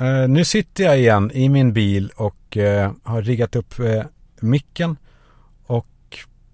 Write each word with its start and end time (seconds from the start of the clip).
Uh, 0.00 0.28
nu 0.28 0.44
sitter 0.44 0.84
jag 0.84 0.98
igen 0.98 1.30
i 1.34 1.48
min 1.48 1.72
bil 1.72 2.12
och 2.16 2.56
uh, 2.56 2.90
har 3.02 3.22
riggat 3.22 3.56
upp 3.56 3.80
uh, 3.80 4.02
micken 4.40 4.96
och 5.66 5.86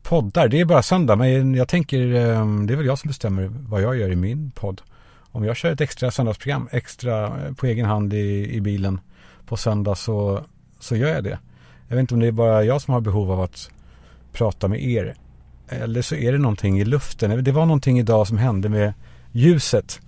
poddar. 0.02 0.48
Det 0.48 0.60
är 0.60 0.64
bara 0.64 0.82
söndag 0.82 1.16
men 1.16 1.54
jag 1.54 1.68
tänker 1.68 1.98
det 2.66 2.72
är 2.72 2.76
väl 2.76 2.86
jag 2.86 2.98
som 2.98 3.08
bestämmer 3.08 3.50
vad 3.68 3.82
jag 3.82 3.96
gör 3.96 4.12
i 4.12 4.16
min 4.16 4.50
podd. 4.50 4.82
Om 5.32 5.44
jag 5.44 5.56
kör 5.56 5.72
ett 5.72 5.80
extra 5.80 6.10
söndagsprogram 6.10 6.68
extra 6.72 7.32
på 7.56 7.66
egen 7.66 7.86
hand 7.86 8.14
i, 8.14 8.54
i 8.54 8.60
bilen 8.60 9.00
på 9.46 9.56
söndag 9.56 9.94
så, 9.94 10.44
så 10.80 10.96
gör 10.96 11.08
jag 11.08 11.24
det. 11.24 11.38
Jag 11.88 11.96
vet 11.96 12.00
inte 12.00 12.14
om 12.14 12.20
det 12.20 12.26
är 12.26 12.32
bara 12.32 12.64
jag 12.64 12.82
som 12.82 12.94
har 12.94 13.00
behov 13.00 13.30
av 13.30 13.40
att 13.40 13.70
prata 14.32 14.68
med 14.68 14.84
er. 14.84 15.14
Eller 15.68 16.02
så 16.02 16.14
är 16.14 16.32
det 16.32 16.38
någonting 16.38 16.80
i 16.80 16.84
luften. 16.84 17.44
Det 17.44 17.52
var 17.52 17.66
någonting 17.66 17.98
idag 17.98 18.26
som 18.26 18.38
hände 18.38 18.68
med 18.68 18.92
ljuset. 19.32 20.00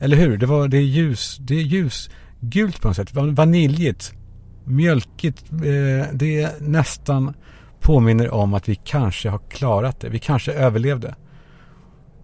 Eller 0.00 0.16
hur? 0.16 0.36
Det, 0.36 0.46
var, 0.46 0.68
det 0.68 0.76
är 0.76 0.82
ljus. 0.82 1.36
Det 1.40 1.54
är 1.54 1.62
ljus. 1.62 2.10
Gult 2.40 2.80
på 2.80 2.88
något 2.88 2.96
sätt. 2.96 3.14
Vaniljigt. 3.14 4.12
Mjölkigt. 4.64 5.52
Eh, 5.52 6.08
det 6.12 6.60
nästan 6.60 7.34
påminner 7.80 8.30
om 8.34 8.54
att 8.54 8.68
vi 8.68 8.74
kanske 8.74 9.28
har 9.28 9.40
klarat 9.50 10.00
det. 10.00 10.08
Vi 10.08 10.18
kanske 10.18 10.52
överlevde. 10.52 11.14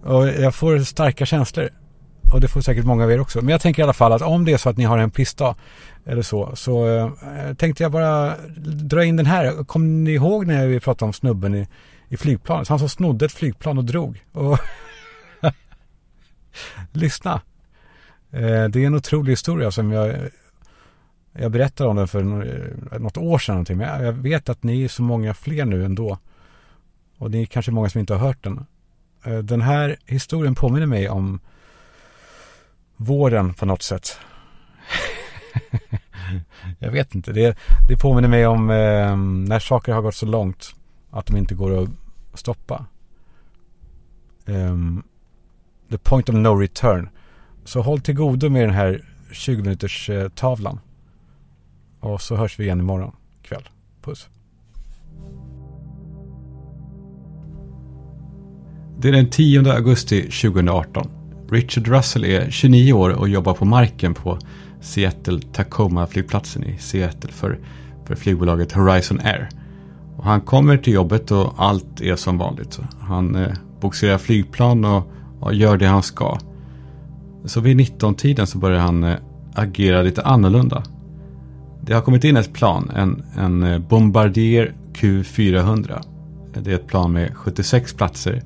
Och 0.02 0.28
jag 0.28 0.54
får 0.54 0.78
starka 0.78 1.26
känslor. 1.26 1.68
Och 2.32 2.40
det 2.40 2.48
får 2.48 2.60
säkert 2.60 2.84
många 2.84 3.04
av 3.04 3.12
er 3.12 3.20
också. 3.20 3.40
Men 3.40 3.48
jag 3.48 3.60
tänker 3.60 3.82
i 3.82 3.84
alla 3.84 3.92
fall 3.92 4.12
att 4.12 4.22
om 4.22 4.44
det 4.44 4.52
är 4.52 4.56
så 4.56 4.68
att 4.68 4.76
ni 4.76 4.84
har 4.84 4.98
en 4.98 5.10
pissdag 5.10 5.54
eller 6.06 6.22
så. 6.22 6.56
Så 6.56 6.86
eh, 6.86 7.10
tänkte 7.54 7.82
jag 7.82 7.92
bara 7.92 8.34
dra 8.66 9.04
in 9.04 9.16
den 9.16 9.26
här. 9.26 9.64
Kommer 9.64 9.86
ni 9.86 10.10
ihåg 10.10 10.46
när 10.46 10.66
vi 10.66 10.80
pratade 10.80 11.06
om 11.06 11.12
snubben 11.12 11.54
i, 11.54 11.68
i 12.08 12.16
flygplanet? 12.16 12.68
Han 12.68 12.78
som 12.78 12.88
snodde 12.88 13.24
ett 13.24 13.32
flygplan 13.32 13.78
och 13.78 13.84
drog. 13.84 14.24
Och 14.32 14.58
Lyssna. 16.92 17.40
Eh, 18.36 18.68
det 18.68 18.82
är 18.82 18.86
en 18.86 18.94
otrolig 18.94 19.32
historia 19.32 19.70
som 19.70 19.92
jag 19.92 20.30
jag 21.38 21.50
berättade 21.52 21.90
om 21.90 21.96
den 21.96 22.08
för 22.08 22.20
eh, 22.20 23.00
något 23.00 23.16
år 23.16 23.38
sedan 23.38 23.54
någonting. 23.54 23.76
Men 23.76 24.04
jag 24.04 24.12
vet 24.12 24.48
att 24.48 24.62
ni 24.62 24.84
är 24.84 24.88
så 24.88 25.02
många 25.02 25.34
fler 25.34 25.64
nu 25.64 25.84
ändå. 25.84 26.18
Och 27.18 27.30
det 27.30 27.38
är 27.38 27.46
kanske 27.46 27.72
många 27.72 27.88
som 27.88 27.98
inte 27.98 28.14
har 28.14 28.26
hört 28.26 28.44
den. 28.44 28.66
Eh, 29.24 29.38
den 29.38 29.60
här 29.60 29.96
historien 30.06 30.54
påminner 30.54 30.86
mig 30.86 31.08
om 31.08 31.40
våren 32.96 33.54
på 33.54 33.66
något 33.66 33.82
sätt. 33.82 34.18
jag 36.78 36.90
vet 36.90 37.14
inte. 37.14 37.32
Det, 37.32 37.56
det 37.88 37.96
påminner 37.96 38.28
mig 38.28 38.46
om 38.46 38.70
eh, 38.70 39.16
när 39.48 39.58
saker 39.58 39.92
har 39.92 40.02
gått 40.02 40.14
så 40.14 40.26
långt 40.26 40.74
att 41.10 41.26
de 41.26 41.36
inte 41.36 41.54
går 41.54 41.82
att 41.82 41.88
stoppa. 42.34 42.86
Um, 44.46 45.02
the 45.90 45.98
point 45.98 46.28
of 46.28 46.34
no 46.34 46.48
return. 46.48 47.08
Så 47.66 47.82
håll 47.82 48.00
till 48.00 48.14
godo 48.14 48.50
med 48.50 48.62
den 48.62 48.74
här 48.74 49.04
20 49.32 49.62
minuters 49.62 50.10
tavlan. 50.34 50.80
Och 52.00 52.20
så 52.20 52.36
hörs 52.36 52.58
vi 52.58 52.64
igen 52.64 52.80
imorgon 52.80 53.12
kväll. 53.42 53.68
Puss. 54.02 54.28
Det 58.98 59.08
är 59.08 59.12
den 59.12 59.30
10 59.30 59.72
augusti 59.72 60.22
2018. 60.22 61.10
Richard 61.50 61.88
Russell 61.88 62.24
är 62.24 62.50
29 62.50 62.92
år 62.92 63.10
och 63.10 63.28
jobbar 63.28 63.54
på 63.54 63.64
marken 63.64 64.14
på 64.14 64.38
Seattle 64.80 65.40
Tacoma-flygplatsen 65.52 66.64
i 66.64 66.78
Seattle 66.78 67.32
för, 67.32 67.58
för 68.06 68.14
flygbolaget 68.14 68.72
Horizon 68.72 69.20
Air. 69.20 69.48
Och 70.16 70.24
han 70.24 70.40
kommer 70.40 70.76
till 70.76 70.92
jobbet 70.92 71.30
och 71.30 71.54
allt 71.56 72.00
är 72.00 72.16
som 72.16 72.38
vanligt. 72.38 72.78
Han 73.00 73.34
eh, 73.34 73.52
boxerar 73.80 74.18
flygplan 74.18 74.84
och, 74.84 75.12
och, 75.40 75.54
gör 75.54 75.76
det 75.76 75.86
han 75.86 76.02
ska. 76.02 76.38
Så 77.46 77.60
vid 77.60 77.80
19-tiden 77.80 78.46
så 78.46 78.58
börjar 78.58 78.80
han 78.80 79.04
eh, 79.04 79.16
agera 79.54 80.02
lite 80.02 80.22
annorlunda. 80.22 80.82
Det 81.82 81.94
har 81.94 82.02
kommit 82.02 82.24
in 82.24 82.36
ett 82.36 82.52
plan, 82.52 82.90
en, 82.94 83.22
en 83.36 83.62
eh, 83.62 83.78
Bombardier 83.78 84.74
Q400. 84.94 86.02
Det 86.62 86.70
är 86.70 86.74
ett 86.74 86.86
plan 86.86 87.12
med 87.12 87.36
76 87.36 87.94
platser 87.94 88.42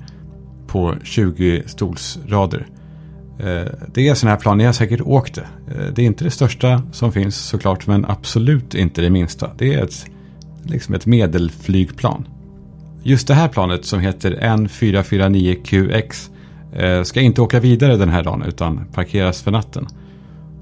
på 0.67 0.95
20 1.03 1.63
stolsrader. 1.65 2.67
Eh, 3.39 3.71
det 3.93 4.07
är 4.07 4.15
sådana 4.15 4.35
här 4.35 4.41
plan, 4.41 4.57
ni 4.57 4.63
har 4.63 4.73
säkert 4.73 5.01
åkt 5.01 5.35
det. 5.35 5.47
Det 5.95 6.01
är 6.01 6.05
inte 6.05 6.23
det 6.23 6.31
största 6.31 6.81
som 6.91 7.11
finns 7.11 7.35
såklart, 7.35 7.87
men 7.87 8.05
absolut 8.05 8.75
inte 8.75 9.01
det 9.01 9.09
minsta. 9.09 9.51
Det 9.57 9.73
är 9.73 9.83
ett, 9.83 10.05
liksom 10.63 10.95
ett 10.95 11.05
medelflygplan. 11.05 12.27
Just 13.03 13.27
det 13.27 13.33
här 13.33 13.47
planet 13.47 13.85
som 13.85 13.99
heter 13.99 14.31
N449QX 14.41 16.29
Eh, 16.73 17.03
ska 17.03 17.21
inte 17.21 17.41
åka 17.41 17.59
vidare 17.59 17.97
den 17.97 18.09
här 18.09 18.23
dagen 18.23 18.43
utan 18.47 18.85
parkeras 18.93 19.41
för 19.41 19.51
natten. 19.51 19.87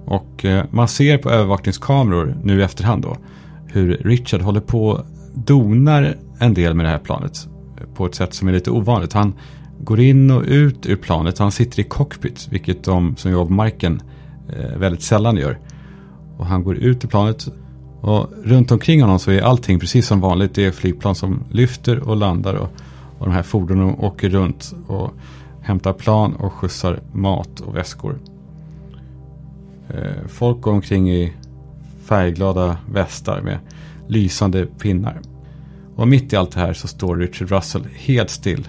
Och 0.06 0.46
eh, 0.46 0.66
man 0.72 0.88
ser 0.88 1.18
på 1.18 1.30
övervakningskameror 1.30 2.38
nu 2.44 2.60
i 2.60 2.64
efterhand 2.64 3.02
då 3.02 3.18
hur 3.66 3.98
Richard 3.98 4.42
håller 4.42 4.62
på 4.62 5.06
donar 5.34 6.16
en 6.40 6.54
del 6.54 6.74
med 6.74 6.86
det 6.86 6.90
här 6.90 7.00
planet 7.00 7.48
eh, 7.78 7.88
på 7.96 8.06
ett 8.06 8.16
sätt 8.16 8.34
som 8.34 8.48
är 8.48 8.52
lite 8.52 8.72
ovanligt. 8.72 9.14
Han 9.14 9.34
går 9.80 10.00
in 10.00 10.32
och 10.32 10.44
ut 10.44 10.86
ur 10.86 10.96
planet. 10.96 11.40
Han 11.40 11.52
sitter 11.52 11.80
i 11.80 11.84
cockpit, 11.84 12.48
vilket 12.52 12.84
de 12.84 13.16
som 13.16 13.32
jobbar 13.32 13.46
på 13.46 13.54
marken 13.54 14.02
väldigt 14.78 15.02
sällan 15.02 15.38
gör. 15.38 15.60
Och 16.38 16.46
han 16.46 16.64
går 16.64 16.76
ut 16.76 17.04
ur 17.04 17.08
planet 17.08 17.48
och 18.02 18.30
runt 18.44 18.72
omkring 18.72 19.02
honom 19.02 19.20
så 19.20 19.32
är 19.32 19.42
allting 19.42 19.80
precis 19.80 20.08
som 20.08 20.20
vanligt. 20.20 20.56
Det 20.56 20.66
är 20.66 20.72
flygplan 20.72 21.16
som 21.16 21.44
lyfter 21.52 22.00
och 22.00 22.16
landar 22.16 22.54
och, 22.54 22.70
och 23.18 23.26
de 23.26 23.32
här 23.32 23.44
fordonen 23.44 23.96
åker 24.00 24.30
runt 24.30 24.74
och 24.88 25.14
hämtar 25.70 25.94
plan 25.94 26.36
och 26.36 26.54
skjutsar 26.54 27.00
mat 27.14 27.60
och 27.60 27.76
väskor. 27.76 28.20
Eh, 29.90 30.28
folk 30.28 30.62
går 30.62 30.72
omkring 30.72 31.10
i 31.12 31.34
färgglada 32.04 32.78
västar 32.92 33.42
med 33.42 33.60
lysande 34.08 34.66
pinnar. 34.66 35.22
Och 35.96 36.08
mitt 36.08 36.34
i 36.34 36.36
allt 36.36 36.52
det 36.52 36.60
här 36.60 36.74
så 36.74 36.88
står 36.88 37.16
Richard 37.16 37.52
Russell 37.52 37.88
helt 37.96 38.30
still 38.30 38.68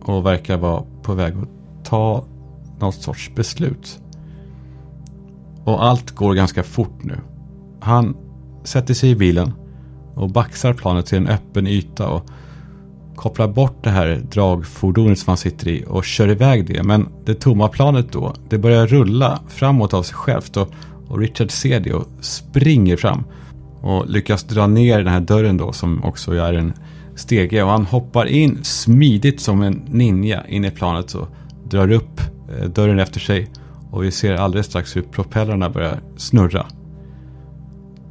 och 0.00 0.26
verkar 0.26 0.56
vara 0.56 0.82
på 1.02 1.14
väg 1.14 1.34
att 1.34 1.84
ta 1.84 2.24
något 2.80 2.94
sorts 2.94 3.30
beslut. 3.34 4.00
Och 5.64 5.84
allt 5.84 6.10
går 6.10 6.34
ganska 6.34 6.62
fort 6.62 7.04
nu. 7.04 7.16
Han 7.80 8.16
sätter 8.64 8.94
sig 8.94 9.10
i 9.10 9.16
bilen 9.16 9.52
och 10.14 10.30
baxar 10.30 10.72
planet 10.72 11.06
till 11.06 11.18
en 11.18 11.28
öppen 11.28 11.66
yta 11.66 12.08
och 12.08 12.30
kopplar 13.16 13.48
bort 13.48 13.84
det 13.84 13.90
här 13.90 14.22
dragfordonet 14.30 15.18
som 15.18 15.30
han 15.30 15.36
sitter 15.36 15.68
i 15.68 15.84
och 15.88 16.04
kör 16.04 16.28
iväg 16.28 16.66
det. 16.66 16.82
Men 16.82 17.08
det 17.24 17.34
tomma 17.34 17.68
planet 17.68 18.12
då, 18.12 18.34
det 18.48 18.58
börjar 18.58 18.86
rulla 18.86 19.40
framåt 19.48 19.94
av 19.94 20.02
sig 20.02 20.14
självt 20.14 20.56
och, 20.56 20.68
och 21.08 21.18
Richard 21.18 21.50
ser 21.50 21.80
det 21.80 21.92
och 21.92 22.06
springer 22.20 22.96
fram 22.96 23.24
och 23.80 24.08
lyckas 24.08 24.44
dra 24.44 24.66
ner 24.66 24.98
den 24.98 25.12
här 25.12 25.20
dörren 25.20 25.56
då 25.56 25.72
som 25.72 26.04
också 26.04 26.32
är 26.32 26.52
en 26.52 26.72
stege 27.14 27.62
och 27.62 27.70
han 27.70 27.84
hoppar 27.84 28.26
in 28.26 28.58
smidigt 28.62 29.40
som 29.40 29.62
en 29.62 29.82
ninja 29.88 30.46
in 30.48 30.64
i 30.64 30.70
planet 30.70 31.14
och 31.14 31.28
drar 31.70 31.92
upp 31.92 32.20
eh, 32.48 32.68
dörren 32.68 32.98
efter 32.98 33.20
sig. 33.20 33.50
Och 33.90 34.04
vi 34.04 34.10
ser 34.10 34.34
alldeles 34.34 34.66
strax 34.66 34.96
hur 34.96 35.02
propellrarna 35.02 35.70
börjar 35.70 36.00
snurra. 36.16 36.66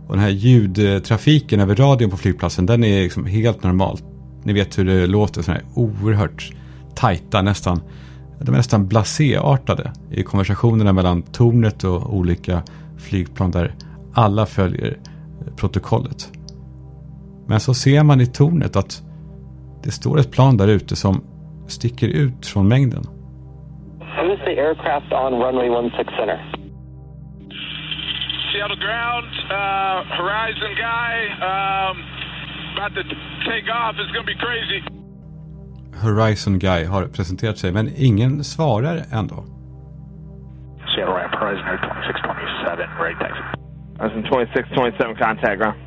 Och 0.08 0.16
den 0.16 0.19
här 0.19 0.30
ljudtrafiken 0.30 1.59
över 1.59 1.75
radion 1.75 2.09
på 2.09 2.18
flygplatsen 2.18 2.66
den 2.66 2.84
är 2.84 3.03
liksom 3.03 3.25
helt 3.25 3.63
normalt. 3.63 4.03
Ni 4.44 4.54
vet 4.54 4.80
hur 4.80 4.86
det 4.86 5.08
låter 5.08 5.42
så 5.42 5.52
här 5.52 5.62
oerhört 5.76 6.52
tajta 6.96 7.42
nästan. 7.42 7.81
De 8.40 8.54
är 8.54 8.58
nästan 8.58 8.88
blaséartade 8.88 9.92
i 10.12 10.24
konversationerna 10.24 10.94
mellan 10.94 11.22
tornet 11.22 11.84
och 11.84 12.16
olika 12.16 12.64
flygplan 12.98 13.52
där 13.52 13.74
alla 14.14 14.46
följer 14.46 14.98
protokollet. 15.56 16.31
Men 17.48 17.59
så 17.59 17.74
ser 17.74 18.04
man 18.04 18.22
i 18.22 18.26
tornet 18.26 18.76
att 18.76 19.04
det 19.84 19.92
står 19.92 20.20
ett 20.20 20.31
plan 20.31 20.58
där 20.58 20.68
ute 20.68 20.96
som 20.96 21.24
sticker 21.68 22.08
ut 22.08 22.46
från 22.46 22.68
mängden. 22.68 23.04
Who's 24.00 24.46
the 24.46 24.62
aircraft 24.62 25.12
on 25.12 25.34
runway 25.44 25.70
16 25.98 26.16
center? 26.18 26.40
Seattle 28.52 28.80
ground, 28.86 29.30
uh, 29.60 29.98
Horizon 30.18 30.74
guy, 30.86 31.13
um, 31.51 31.95
about 32.78 32.94
to 32.95 33.32
take 33.51 33.68
off. 33.80 33.95
It's 34.00 34.12
gonna 34.16 34.31
be 34.36 34.40
crazy. 34.48 34.80
Horizon 36.04 36.60
Guy 36.60 36.86
har 36.86 37.07
presenterat 37.07 37.57
sig, 37.57 37.74
men 37.74 37.90
ingen 37.95 38.44
svarar 38.44 38.95
ändå. 39.12 39.45
Seattle 40.95 41.16
ramp, 41.16 41.34
Horizon 41.42 41.66
Air 41.72 41.78
2627, 41.78 42.90
ready 43.04 43.16
taxi. 43.24 43.44
Horizon 44.00 44.24
2627, 44.24 45.16
contact 45.16 45.57
ground. 45.62 45.78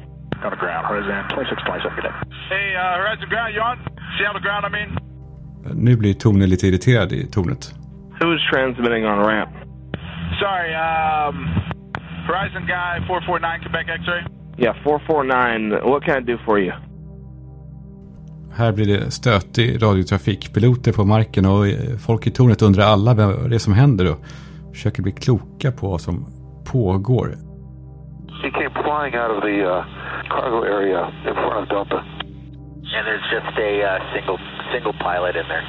On 0.45 0.51
the 0.51 0.61
ground, 0.65 0.83
Horizon 0.91 1.15
2627, 1.29 1.97
good 1.97 2.07
day. 2.09 2.15
Hey, 2.53 2.67
uh, 2.77 2.99
Horizon 3.01 3.29
ground, 3.33 3.51
you 3.55 3.63
on? 3.71 3.77
Seattle 4.17 4.43
ground, 4.47 4.63
I 4.69 4.71
mean. 4.79 4.91
Nu 5.75 5.97
blir 5.97 6.15
Tone 6.15 6.47
lite 6.47 6.67
irriterad 6.67 7.13
i 7.13 7.27
tornet. 7.27 7.75
Who's 8.21 8.43
transmitting 8.53 9.05
on 9.05 9.27
ramp? 9.27 9.51
Sorry, 10.41 10.75
um, 10.75 11.37
Horizon 12.27 12.67
guy, 12.67 13.01
449 13.07 13.61
Quebec 13.61 13.87
X-ray. 13.89 14.23
Yeah, 14.59 14.75
449. 14.85 15.91
What 15.91 16.05
can 16.05 16.17
I 16.17 16.21
do 16.21 16.39
for 16.45 16.59
you? 16.59 16.73
Här 18.57 18.73
blir 18.73 18.87
det 18.87 19.11
stötig 19.11 19.83
radiotrafik. 19.83 20.55
Piloter 20.55 20.93
på 20.93 21.05
marken 21.05 21.47
och 21.47 21.67
eh, 21.67 21.97
folk 22.07 22.27
i 22.27 22.31
tornet 22.31 22.63
undrar 22.63 22.85
alla 22.85 23.15
vad 23.15 23.51
det 23.51 23.57
är 23.57 23.59
som 23.59 23.75
händer 23.75 24.11
och 24.13 24.19
försöker 24.73 25.03
bli 25.03 25.13
kloka 25.13 25.73
på 25.73 25.89
vad 25.89 26.01
som 26.01 26.27
pågår. 26.73 27.37
flying 28.87 29.15
out 29.15 29.31
of 29.37 29.43
the 29.43 29.59
uh, 29.63 29.85
cargo 30.29 30.63
area 30.65 31.03
in 31.29 31.35
front 31.35 31.63
of 31.63 31.69
Delta. 31.69 31.99
And 31.99 33.03
there's 33.07 33.27
just 33.33 33.59
a 33.59 33.83
uh, 33.83 34.15
single 34.15 34.39
single 34.73 34.95
pilot 34.95 35.37
in 35.37 35.47
there. 35.49 35.67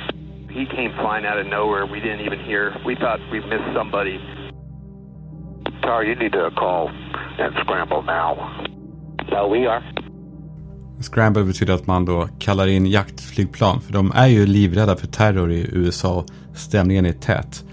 He 0.49 0.65
came 0.65 0.91
flying 1.01 1.25
out 1.25 1.37
of 1.37 1.47
nowhere. 1.47 1.85
We 1.85 1.99
didn't 1.99 2.21
even 2.21 2.39
hear. 2.39 2.75
We 2.85 2.95
thought 2.95 3.19
we 3.31 3.39
missed 3.41 3.69
somebody. 3.75 4.17
Tower, 5.81 6.03
you 6.03 6.15
need 6.15 6.31
to 6.33 6.51
call 6.51 6.89
and 6.89 7.53
scramble 7.61 8.03
now. 8.03 8.31
So 9.29 9.47
we 9.47 9.65
are. 9.65 9.81
Scramble 10.99 11.43
betyder 11.43 11.73
att 11.73 11.87
man 11.87 12.05
då 12.05 12.27
kallar 12.39 12.67
in 12.67 12.85
jaktflygplan 12.85 13.81
för 13.81 13.93
de 13.93 14.11
är 14.15 14.27
ju 14.27 14.45
livrädda 14.45 14.95
för 14.95 15.07
terror 15.07 15.51
i 15.51 15.69
USA 15.73 16.13
och 16.13 16.25
stämningen 16.57 17.05
är 17.05 17.13
tät. 17.13 17.63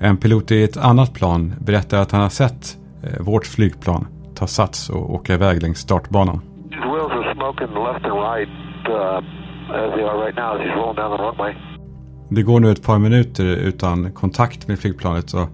En 0.00 0.16
pilot 0.16 0.50
i 0.50 0.64
ett 0.64 0.76
annat 0.76 1.14
plan 1.14 1.54
berättar 1.58 1.98
att 1.98 2.12
han 2.12 2.20
har 2.20 2.28
sett 2.28 2.78
eh, 3.02 3.22
vårt 3.22 3.46
flygplan 3.46 4.06
ta 4.34 4.46
sats 4.46 4.90
och 4.90 5.14
åka 5.14 5.34
iväg 5.34 5.62
längs 5.62 5.78
startbanan. 5.78 6.40
Uh. 6.72 6.80
Det 12.28 12.42
går 12.42 12.60
nu 12.60 12.70
ett 12.70 12.86
par 12.86 12.98
minuter 12.98 13.44
utan 13.44 14.12
kontakt 14.12 14.68
med 14.68 14.78
flygplanet 14.78 15.32
och, 15.34 15.48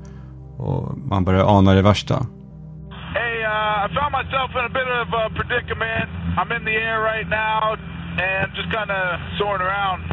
och 0.58 0.98
man 0.98 1.24
börjar 1.24 1.58
ana 1.58 1.72
det 1.74 1.82
värsta. 1.82 2.14
Hey, 2.14 3.44
uh, 3.44 3.84
I 3.84 3.88
found 3.94 4.12
myself 4.12 4.50
in 4.58 4.64
a 4.64 4.68
bit 4.68 4.88
of 5.02 5.14
a 5.14 5.30
predicament. 5.36 6.19
I'm 6.38 6.50
in 6.52 6.64
the 6.64 6.70
air 6.72 7.00
right 7.00 7.28
now 7.28 7.74
and 7.74 8.50
just 8.54 8.70
kind 8.72 8.90
of 8.90 9.20
soaring 9.38 9.62
around. 9.62 10.10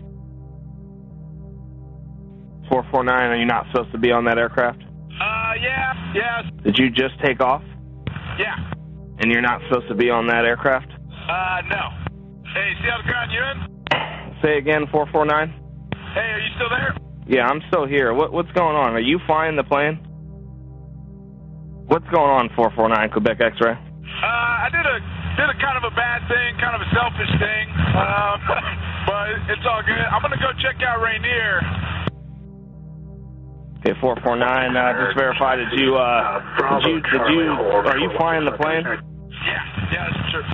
449, 2.69 3.07
are 3.31 3.35
you 3.37 3.45
not 3.45 3.65
supposed 3.71 3.91
to 3.93 3.97
be 3.97 4.11
on 4.11 4.25
that 4.25 4.37
aircraft? 4.37 4.79
Uh, 4.83 5.53
yeah, 5.61 5.93
yeah, 6.13 6.41
Did 6.63 6.77
you 6.77 6.89
just 6.89 7.15
take 7.23 7.41
off? 7.41 7.63
yeah. 8.37 8.55
And 9.19 9.31
you're 9.31 9.41
not 9.41 9.61
supposed 9.67 9.87
to 9.87 9.95
be 9.95 10.11
on 10.11 10.27
that 10.27 10.45
aircraft? 10.45 10.91
Uh, 10.91 11.61
no. 11.71 11.89
Hey, 12.53 12.73
see 12.81 12.87
how 12.89 12.97
the 13.01 13.07
ground 13.09 13.31
you're 13.31 13.49
in? 13.49 14.37
Say 14.43 14.57
again, 14.59 14.85
449? 14.91 15.49
Hey, 16.13 16.19
are 16.19 16.39
you 16.39 16.49
still 16.55 16.69
there? 16.69 16.95
Yeah, 17.25 17.47
I'm 17.47 17.61
still 17.69 17.87
here. 17.87 18.13
What, 18.13 18.31
what's 18.31 18.51
going 18.51 18.75
on? 18.75 18.93
Are 18.93 18.99
you 18.99 19.19
flying 19.25 19.55
the 19.55 19.63
plane? 19.63 19.95
What's 21.87 22.05
going 22.13 22.29
on, 22.29 22.49
449 22.55 23.09
Quebec 23.09 23.41
X-ray? 23.41 23.71
Uh, 23.73 24.25
I 24.27 24.69
did 24.71 24.85
a 24.85 24.99
did 25.37 25.47
a 25.47 25.57
kind 25.61 25.77
of 25.77 25.85
a 25.85 25.93
bad 25.95 26.25
thing, 26.27 26.57
kind 26.57 26.75
of 26.75 26.81
a 26.81 26.89
selfish 26.91 27.31
thing, 27.37 27.65
um, 27.93 28.37
but 29.09 29.25
it's 29.53 29.65
all 29.69 29.81
good. 29.85 30.05
I'm 30.09 30.21
gonna 30.21 30.41
go 30.41 30.51
check 30.59 30.81
out 30.81 30.99
Rainier. 30.99 31.61
Okay, 33.79 33.93
449, 34.01 34.75
uh, 34.75 35.05
just 35.05 35.15
verify, 35.15 35.55
did 35.55 35.69
you, 35.77 35.95
uh, 35.95 36.41
did 36.81 36.89
you, 36.89 36.95
did 37.13 37.23
you, 37.29 37.45
are 37.85 37.97
you 38.01 38.09
flying 38.17 38.43
the 38.43 38.57
plane? 38.57 38.83
Yeah, 38.83 39.63
yeah, 39.93 40.09
that's 40.11 40.31
true. 40.33 40.45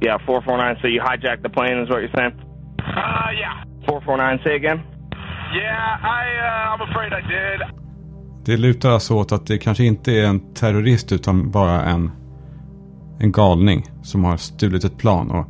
Yeah, 0.00 0.16
449, 0.24 0.78
so 0.80 0.86
you 0.86 1.02
hijacked 1.02 1.42
the 1.42 1.50
plane 1.50 1.82
is 1.82 1.90
what 1.90 2.00
you're 2.00 2.14
saying? 2.16 2.38
Uh, 2.78 3.34
yeah, 3.34 3.66
449, 3.90 4.40
say 4.46 4.54
again? 4.54 4.78
yeah. 5.54 5.98
I 6.02 6.24
uh, 6.38 6.72
I'm 6.72 6.82
afraid 6.88 7.12
I 7.12 7.22
did. 7.22 7.60
Det 8.44 8.56
lutar 8.56 8.90
alltså 8.90 9.14
åt 9.14 9.32
att 9.32 9.46
det 9.46 9.58
kanske 9.58 9.84
inte 9.84 10.12
är 10.12 10.26
en 10.26 10.54
terrorist 10.54 11.12
utan 11.12 11.50
bara 11.50 11.82
en, 11.82 12.10
en 13.20 13.32
galning 13.32 13.86
som 14.02 14.24
har 14.24 14.36
stulit 14.36 14.84
ett 14.84 14.98
plan 14.98 15.30
och 15.30 15.46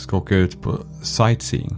ska 0.00 0.16
åka 0.16 0.36
ut 0.36 0.62
på 0.62 0.78
sightseeing. 1.02 1.76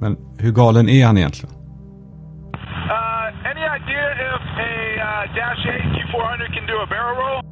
Men 0.00 0.16
hur 0.38 0.52
galen 0.52 0.88
är 0.88 1.06
han 1.06 1.18
egentligen? 1.18 1.54
Uh, 1.54 3.50
any 3.50 3.64
idea 3.78 4.06
if 4.28 4.44
a 4.58 4.72
uh, 4.98 5.34
Dash 5.36 5.66
8 5.66 5.84
Q400 5.94 6.54
can 6.54 6.66
do 6.66 6.76
a 6.82 6.86
barrel 6.90 7.16
roll? 7.16 7.44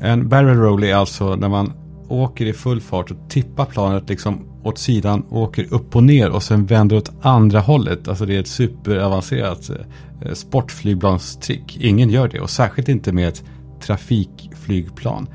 En 0.00 0.28
barrel 0.28 0.56
roll 0.56 0.84
är 0.84 0.94
alltså 0.94 1.36
när 1.36 1.48
man 1.48 1.72
åker 2.08 2.46
i 2.46 2.52
full 2.52 2.80
fart 2.80 3.10
och 3.10 3.16
tippar 3.28 3.64
planet 3.64 4.08
liksom 4.08 4.46
åt 4.62 4.78
sidan, 4.78 5.26
åker 5.30 5.74
upp 5.74 5.96
och 5.96 6.02
ner 6.02 6.30
och 6.30 6.42
sen 6.42 6.66
vänder 6.66 6.96
åt 6.96 7.12
andra 7.22 7.60
hållet. 7.60 8.08
Alltså 8.08 8.26
det 8.26 8.36
är 8.36 8.40
ett 8.40 8.48
superavancerat 8.48 9.70
eh, 9.70 10.32
sportflygplanstrick. 10.32 11.76
Ingen 11.80 12.10
gör 12.10 12.28
det 12.28 12.40
och 12.40 12.50
särskilt 12.50 12.88
inte 12.88 13.12
med 13.12 13.28
ett 13.28 13.44
trafikflygplan. 13.80 15.26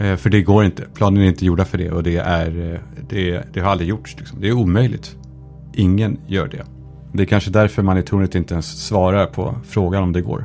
Eh, 0.00 0.16
för 0.16 0.30
det 0.30 0.42
går 0.42 0.64
inte. 0.64 0.82
Planen 0.98 1.22
är 1.22 1.26
inte 1.26 1.44
gjorda 1.46 1.64
för 1.64 1.78
det 1.78 1.90
och 1.90 2.02
det, 2.02 2.16
är, 2.16 2.50
eh, 2.66 2.80
det, 3.10 3.52
det 3.52 3.60
har 3.60 3.70
aldrig 3.70 3.88
gjorts. 3.88 4.16
Liksom. 4.18 4.40
Det 4.40 4.48
är 4.48 4.52
omöjligt. 4.52 5.16
Ingen 5.74 6.12
gör 6.26 6.48
det. 6.48 6.64
Det 7.12 7.22
är 7.22 7.26
kanske 7.26 7.50
därför 7.50 7.82
man 7.82 7.96
i 7.98 8.02
tornet 8.02 8.34
inte 8.34 8.54
ens 8.54 8.88
svarar 8.88 9.26
på 9.26 9.44
frågan 9.74 10.02
om 10.02 10.12
det 10.12 10.22
går. 10.30 10.40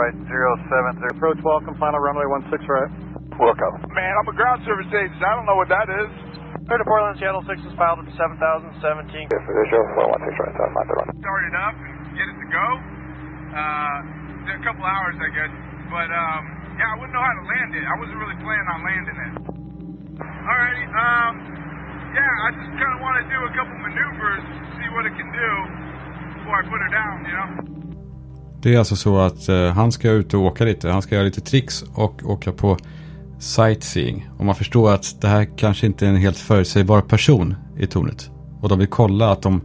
Right, 0.00 0.16
070. 0.30 1.16
Approach 1.16 1.40
welcome, 1.50 1.74
final 1.82 2.00
runway 2.06 2.26
16 2.50 2.68
right. 2.76 2.90
Welcome. 3.46 3.74
Man, 3.98 4.12
I'm 4.18 4.28
a 4.34 4.36
ground 4.40 4.60
service 4.68 4.90
agent. 5.00 5.22
I 5.22 5.32
don't 5.36 5.46
know 5.50 5.58
what 5.62 5.70
that 5.76 5.88
is. 6.02 6.10
Clear 6.66 6.78
to 6.78 6.86
Portland, 6.86 7.18
Seattle 7.18 7.42
6 7.42 7.58
is 7.66 7.74
filed 7.80 7.98
at 7.98 8.10
7017. 8.14 9.34
Yes, 9.34 9.42
it 9.42 9.56
is 9.62 9.70
016 9.74 10.38
right, 10.38 10.54
that's 10.54 10.74
not 10.78 10.86
the 10.86 10.94
run. 10.98 11.08
Started 11.18 11.54
up, 11.66 11.74
get 12.14 12.26
it 12.30 12.38
to 12.38 12.48
go. 12.60 12.66
Uh, 13.50 13.96
a 14.54 14.62
couple 14.62 14.84
hours, 14.86 15.16
I 15.18 15.30
guess. 15.34 15.52
But 15.90 16.08
um, 16.14 16.42
yeah, 16.80 16.92
I 16.92 16.96
wouldn't 16.98 17.14
know 17.16 17.26
how 17.28 17.36
to 17.40 17.44
land 17.52 17.70
it. 17.78 17.84
I 17.92 17.96
wasn't 18.00 18.18
really 18.22 18.38
planning 18.44 18.68
on 18.74 18.80
landing 18.88 19.18
it. 19.26 19.32
Alrighty. 20.50 20.84
Um, 21.04 21.32
yeah, 22.18 22.46
I 22.46 22.48
just 22.58 22.72
kind 22.80 22.92
of 22.96 23.00
want 23.06 23.16
to 23.20 23.24
do 23.34 23.38
a 23.48 23.52
couple 23.56 23.76
maneuvers, 23.88 24.42
see 24.76 24.88
what 24.94 25.04
it 25.08 25.14
can 25.20 25.30
do 25.44 25.50
before 26.36 26.54
I 26.60 26.62
put 26.72 26.80
her 26.84 26.92
down. 27.00 27.16
You 27.28 27.36
know. 27.38 27.50
Det 28.62 28.74
är 28.74 28.78
alltså 28.78 28.96
så 28.96 29.18
att 29.18 29.48
eh, 29.48 29.72
han 29.72 29.92
ska 29.92 30.10
ut 30.10 30.34
och 30.34 30.40
åka 30.40 30.64
lite. 30.64 30.90
Han 30.90 31.02
ska 31.02 31.14
göra 31.14 31.24
lite 31.24 31.40
tricks 31.40 31.82
och 31.82 32.22
åka 32.24 32.52
på 32.52 32.76
sightseeing. 33.38 34.28
Och 34.38 34.44
man 34.44 34.54
förstår 34.54 34.94
att 34.94 35.20
det 35.20 35.28
här 35.28 35.48
kanske 35.56 35.86
inte 35.86 36.06
är 36.06 36.10
en 36.10 36.16
helt 36.16 36.38
förutsägbar 36.38 37.00
person 37.00 37.54
i 37.78 37.86
tornet. 37.86 38.30
Och 38.60 38.68
de 38.68 38.78
vill 38.78 38.88
kolla 38.88 39.32
att 39.32 39.42
de 39.42 39.60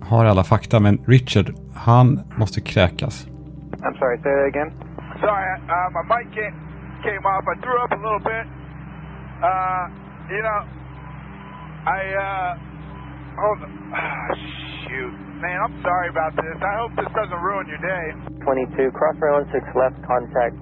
har 0.00 0.24
alla 0.24 0.44
fakta. 0.44 0.80
Men 0.80 0.98
Richard, 1.06 1.54
han 1.74 2.20
måste 2.36 2.60
kräkas. 2.60 3.26
I'm 3.72 3.98
sorry, 3.98 4.18
say 4.22 4.32
that 4.32 4.48
again. 4.54 4.87
Sorry, 5.20 5.46
uh, 5.66 5.88
my 5.98 6.04
mic 6.14 6.30
came, 6.30 6.54
came 7.02 7.22
off. 7.26 7.42
I 7.42 7.54
threw 7.58 7.78
up 7.82 7.90
a 7.90 8.00
little 8.00 8.22
bit. 8.22 8.44
Uh, 9.42 9.82
you 10.30 10.42
know, 10.42 10.60
I, 11.86 12.00
uh, 12.14 12.50
hold 13.34 13.58
on. 13.66 13.70
Ah, 13.94 14.30
shoot. 14.86 15.14
Man, 15.42 15.58
I'm 15.58 15.74
sorry 15.82 16.10
about 16.10 16.34
this. 16.34 16.58
I 16.58 16.74
hope 16.82 16.92
this 16.98 17.10
doesn't 17.14 17.42
ruin 17.42 17.66
your 17.70 17.82
day. 17.82 18.04
22, 18.42 18.90
cross 18.94 19.14
rail 19.22 19.42
6 19.42 19.54
left, 19.78 19.98
contact. 20.06 20.54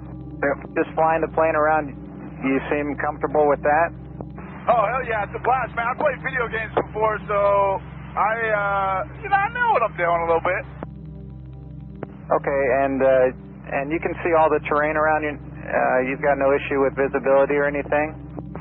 Just 0.76 0.92
flying 0.92 1.24
the 1.24 1.32
plane 1.32 1.56
around, 1.56 1.96
you 2.44 2.60
seem 2.68 2.92
comfortable 3.00 3.48
with 3.48 3.60
that? 3.64 3.88
Oh, 4.68 4.84
hell 4.84 5.04
yeah, 5.08 5.24
it's 5.24 5.32
a 5.32 5.40
blast, 5.40 5.72
man. 5.76 5.88
I 5.88 5.94
played 5.96 6.20
video 6.20 6.44
games 6.52 6.72
before, 6.76 7.16
so 7.24 7.80
I, 8.16 8.34
uh, 8.52 8.96
you 9.22 9.28
know, 9.32 9.40
I 9.40 9.48
know 9.56 9.68
what 9.72 9.82
I'm 9.84 9.96
doing 9.96 10.20
a 10.20 10.26
little 10.28 10.44
bit. 10.44 10.64
Okay, 12.26 12.62
and 12.84 12.98
uh, 13.00 13.45
and 13.72 13.90
you 13.90 14.00
can 14.00 14.14
see 14.22 14.32
all 14.34 14.48
the 14.50 14.60
terrain 14.68 14.96
around 14.96 15.22
you. 15.22 15.34
Uh, 15.36 15.98
you've 16.06 16.22
got 16.22 16.38
no 16.38 16.54
issue 16.54 16.82
with 16.82 16.94
visibility 16.94 17.54
or 17.54 17.66
anything. 17.66 18.14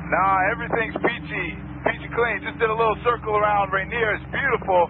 Nah, 0.09 0.51
everything's 0.51 0.97
peachy, 1.01 1.47
peachy 1.85 2.09
clean. 2.13 2.41
Just 2.41 2.57
did 2.57 2.69
a 2.69 2.77
little 2.77 2.97
circle 3.03 3.37
around 3.37 3.71
Rainier. 3.71 4.17
It's 4.17 4.29
beautiful. 4.33 4.89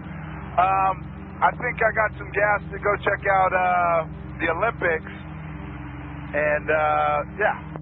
Um, 0.55 1.03
I 1.43 1.51
think 1.59 1.79
I 1.83 1.91
got 1.91 2.11
some 2.17 2.31
gas 2.31 2.59
to 2.71 2.77
go 2.79 2.91
check 3.03 3.21
out 3.27 3.51
uh, 3.51 4.07
the 4.39 4.47
Olympics. 4.51 5.11
And 6.35 6.67
uh, 6.67 7.19
yeah, 7.39 7.75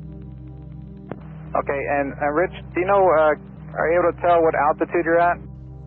Okay, 1.56 1.82
and 2.00 2.14
uh, 2.14 2.32
Rich, 2.34 2.56
do 2.74 2.82
you 2.82 2.88
know? 2.88 3.06
Uh, 3.06 3.78
are 3.78 3.88
you 3.92 4.00
able 4.00 4.12
to 4.14 4.22
tell 4.22 4.42
what 4.42 4.56
altitude 4.56 5.06
you're 5.06 5.20
at? 5.20 5.38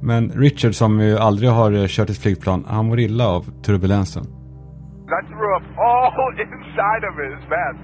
Men 0.03 0.31
Richard 0.35 0.75
som 0.75 1.01
ju 1.01 1.19
aldrig 1.19 1.51
har 1.51 1.73
eh, 1.73 1.87
kört 1.87 2.11
ett 2.11 2.19
flygplan, 2.19 2.65
han 2.69 2.87
mår 2.87 3.01
illa 3.01 3.27
av 3.29 3.45
turbulensen. 3.63 4.36
I 5.47 5.63
threw 5.63 5.63
up 5.63 5.67
all 5.79 6.11
inside 6.43 7.03
of 7.07 7.15
it. 7.23 7.31
It's 7.39 7.47
bad. 7.47 7.75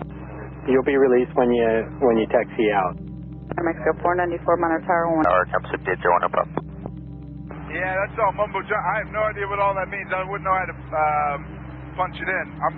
You'll 0.67 0.83
be 0.87 0.99
released 0.99 1.31
when 1.39 1.55
you 1.55 1.87
when 2.03 2.19
you 2.19 2.27
taxi 2.27 2.75
out. 2.75 2.99
Mexico 3.63 3.95
494 4.03 4.43
Monitor 4.59 4.83
Tower 4.83 5.07
1. 5.23 5.31
Our 5.31 5.47
attempts 5.47 5.71
did 5.87 5.99
join 6.03 6.21
up. 6.27 6.35
Yeah, 7.71 7.95
that's 8.03 8.19
all 8.19 8.35
mumbo 8.35 8.59
jumbo. 8.67 8.83
I 8.83 8.95
have 9.07 9.11
no 9.15 9.23
idea 9.31 9.47
what 9.47 9.63
all 9.63 9.75
that 9.79 9.87
means. 9.87 10.11
I 10.11 10.27
wouldn't 10.27 10.43
know 10.43 10.57
how 10.59 10.67
to 10.67 10.75
um, 10.75 11.39
punch 11.95 12.19
it 12.19 12.27
in. 12.27 12.47
I'm 12.67 12.75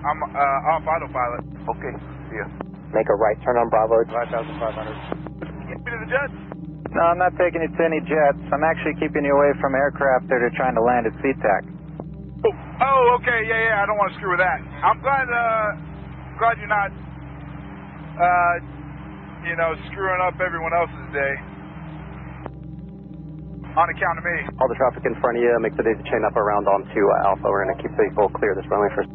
I'm 0.00 0.20
uh, 0.32 0.72
off 0.72 0.84
autopilot. 0.88 1.42
Okay, 1.76 1.92
see 2.32 2.40
ya. 2.40 2.46
Make 2.96 3.08
a 3.12 3.16
right 3.20 3.36
turn 3.44 3.60
on 3.60 3.68
Bravo. 3.68 4.00
5,500. 4.08 4.96
Get 5.44 5.76
me 5.84 5.90
to 5.92 5.98
the 6.00 6.08
jet. 6.08 6.30
No, 6.96 7.12
I'm 7.12 7.20
not 7.20 7.36
taking 7.36 7.60
you 7.60 7.68
to 7.68 7.82
any 7.84 8.00
jets. 8.08 8.40
I'm 8.48 8.64
actually 8.64 8.96
keeping 8.96 9.26
you 9.28 9.36
away 9.36 9.52
from 9.60 9.76
aircraft 9.76 10.32
that 10.32 10.40
are 10.40 10.54
trying 10.56 10.72
to 10.80 10.84
land 10.84 11.04
at 11.04 11.12
SeaTac. 11.20 11.75
Oh, 12.44 12.52
oh, 12.52 13.16
okay, 13.20 13.40
yeah, 13.48 13.72
yeah. 13.72 13.82
I 13.82 13.84
don't 13.88 13.96
want 13.96 14.12
to 14.12 14.16
screw 14.20 14.36
with 14.36 14.44
that. 14.44 14.60
I'm 14.84 15.00
glad, 15.00 15.26
uh, 15.28 15.68
glad 16.36 16.60
you're 16.60 16.68
not, 16.68 16.92
uh, 16.92 18.54
you 19.48 19.56
know, 19.56 19.72
screwing 19.88 20.20
up 20.20 20.36
everyone 20.40 20.76
else's 20.76 21.08
day. 21.16 21.34
On 23.76 23.86
account 23.92 24.16
of 24.16 24.24
me. 24.24 24.36
All 24.56 24.68
the 24.68 24.78
traffic 24.80 25.04
in 25.04 25.16
front 25.20 25.36
of 25.36 25.44
you, 25.44 25.52
make 25.60 25.76
the 25.76 25.84
daisy 25.84 26.00
chain 26.08 26.24
up 26.24 26.36
around 26.36 26.64
onto 26.64 27.00
uh, 27.12 27.28
Alpha. 27.28 27.44
We're 27.44 27.64
going 27.68 27.76
to 27.76 27.80
keep 27.84 27.92
people 27.92 28.28
clear 28.32 28.56
this 28.56 28.64
runway 28.72 28.88
first. 28.96 29.08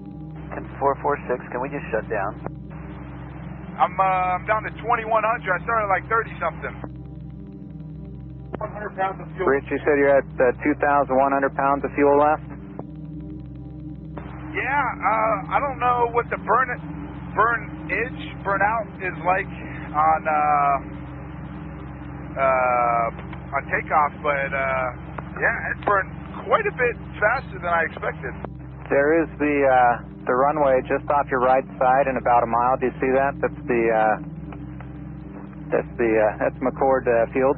446, 0.77 1.49
can 1.49 1.61
we 1.61 1.69
just 1.73 1.85
shut 1.89 2.05
down? 2.09 2.37
I'm 3.81 3.97
uh, 3.97 4.37
I'm 4.37 4.45
down 4.45 4.61
to 4.67 4.73
2100. 4.77 5.09
I 5.09 5.57
started 5.65 5.87
like 5.89 6.05
30 6.05 6.37
something. 6.37 6.75
100 8.61 8.93
pounds 8.93 9.17
of 9.17 9.25
fuel. 9.33 9.49
Rich, 9.49 9.65
you 9.73 9.79
said 9.81 9.97
you're 9.97 10.13
at 10.13 10.27
uh, 10.37 10.53
2,100 10.61 11.09
pounds 11.57 11.81
of 11.81 11.89
fuel 11.97 12.13
left? 12.21 12.45
Yeah, 14.51 14.83
uh, 14.83 15.55
I 15.55 15.57
don't 15.63 15.79
know 15.79 16.11
what 16.11 16.27
the 16.27 16.37
burn 16.43 16.67
burn 17.35 17.61
edge 17.87 18.21
burnout 18.43 18.87
is 18.99 19.15
like 19.23 19.47
on 19.95 20.21
uh, 20.27 20.75
uh, 22.35 23.55
on 23.55 23.61
takeoff, 23.71 24.13
but 24.19 24.51
uh, 24.51 24.87
yeah, 25.39 25.71
it's 25.71 25.83
burned 25.87 26.11
quite 26.43 26.67
a 26.67 26.75
bit 26.75 26.95
faster 27.19 27.57
than 27.63 27.71
I 27.71 27.87
expected. 27.87 28.33
There 28.91 29.23
is 29.23 29.29
the 29.39 29.55
uh, 29.63 29.93
the 30.27 30.35
runway 30.35 30.83
just 30.83 31.07
off 31.07 31.31
your 31.31 31.41
right 31.41 31.65
side 31.79 32.11
in 32.11 32.19
about 32.19 32.43
a 32.43 32.49
mile. 32.51 32.75
Do 32.75 32.91
you 32.91 32.95
see 32.99 33.11
that? 33.15 33.39
That's 33.39 33.61
the 33.71 33.81
uh, 33.87 34.15
that's 35.71 35.91
the 35.95 36.11
uh, 36.11 36.43
that's 36.43 36.59
McChord 36.59 37.07
uh, 37.07 37.31
Field. 37.31 37.55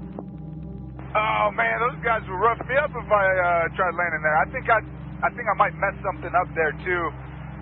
Oh 1.13 1.50
man, 1.57 1.77
those 1.81 1.97
guys 2.05 2.21
would 2.25 2.41
rough 2.41 2.62
me 2.69 2.77
up 2.77 2.89
if 2.89 3.09
I 3.09 3.25
uh, 3.25 3.69
tried 3.77 3.93
landing 3.97 4.21
there. 4.25 4.38
I 4.38 4.45
think 4.50 4.65
I, 4.69 4.79
I 5.24 5.32
think 5.32 5.48
I 5.48 5.56
might 5.56 5.75
mess 5.80 5.96
something 6.03 6.34
up 6.36 6.51
there 6.53 6.75
too. 6.84 7.03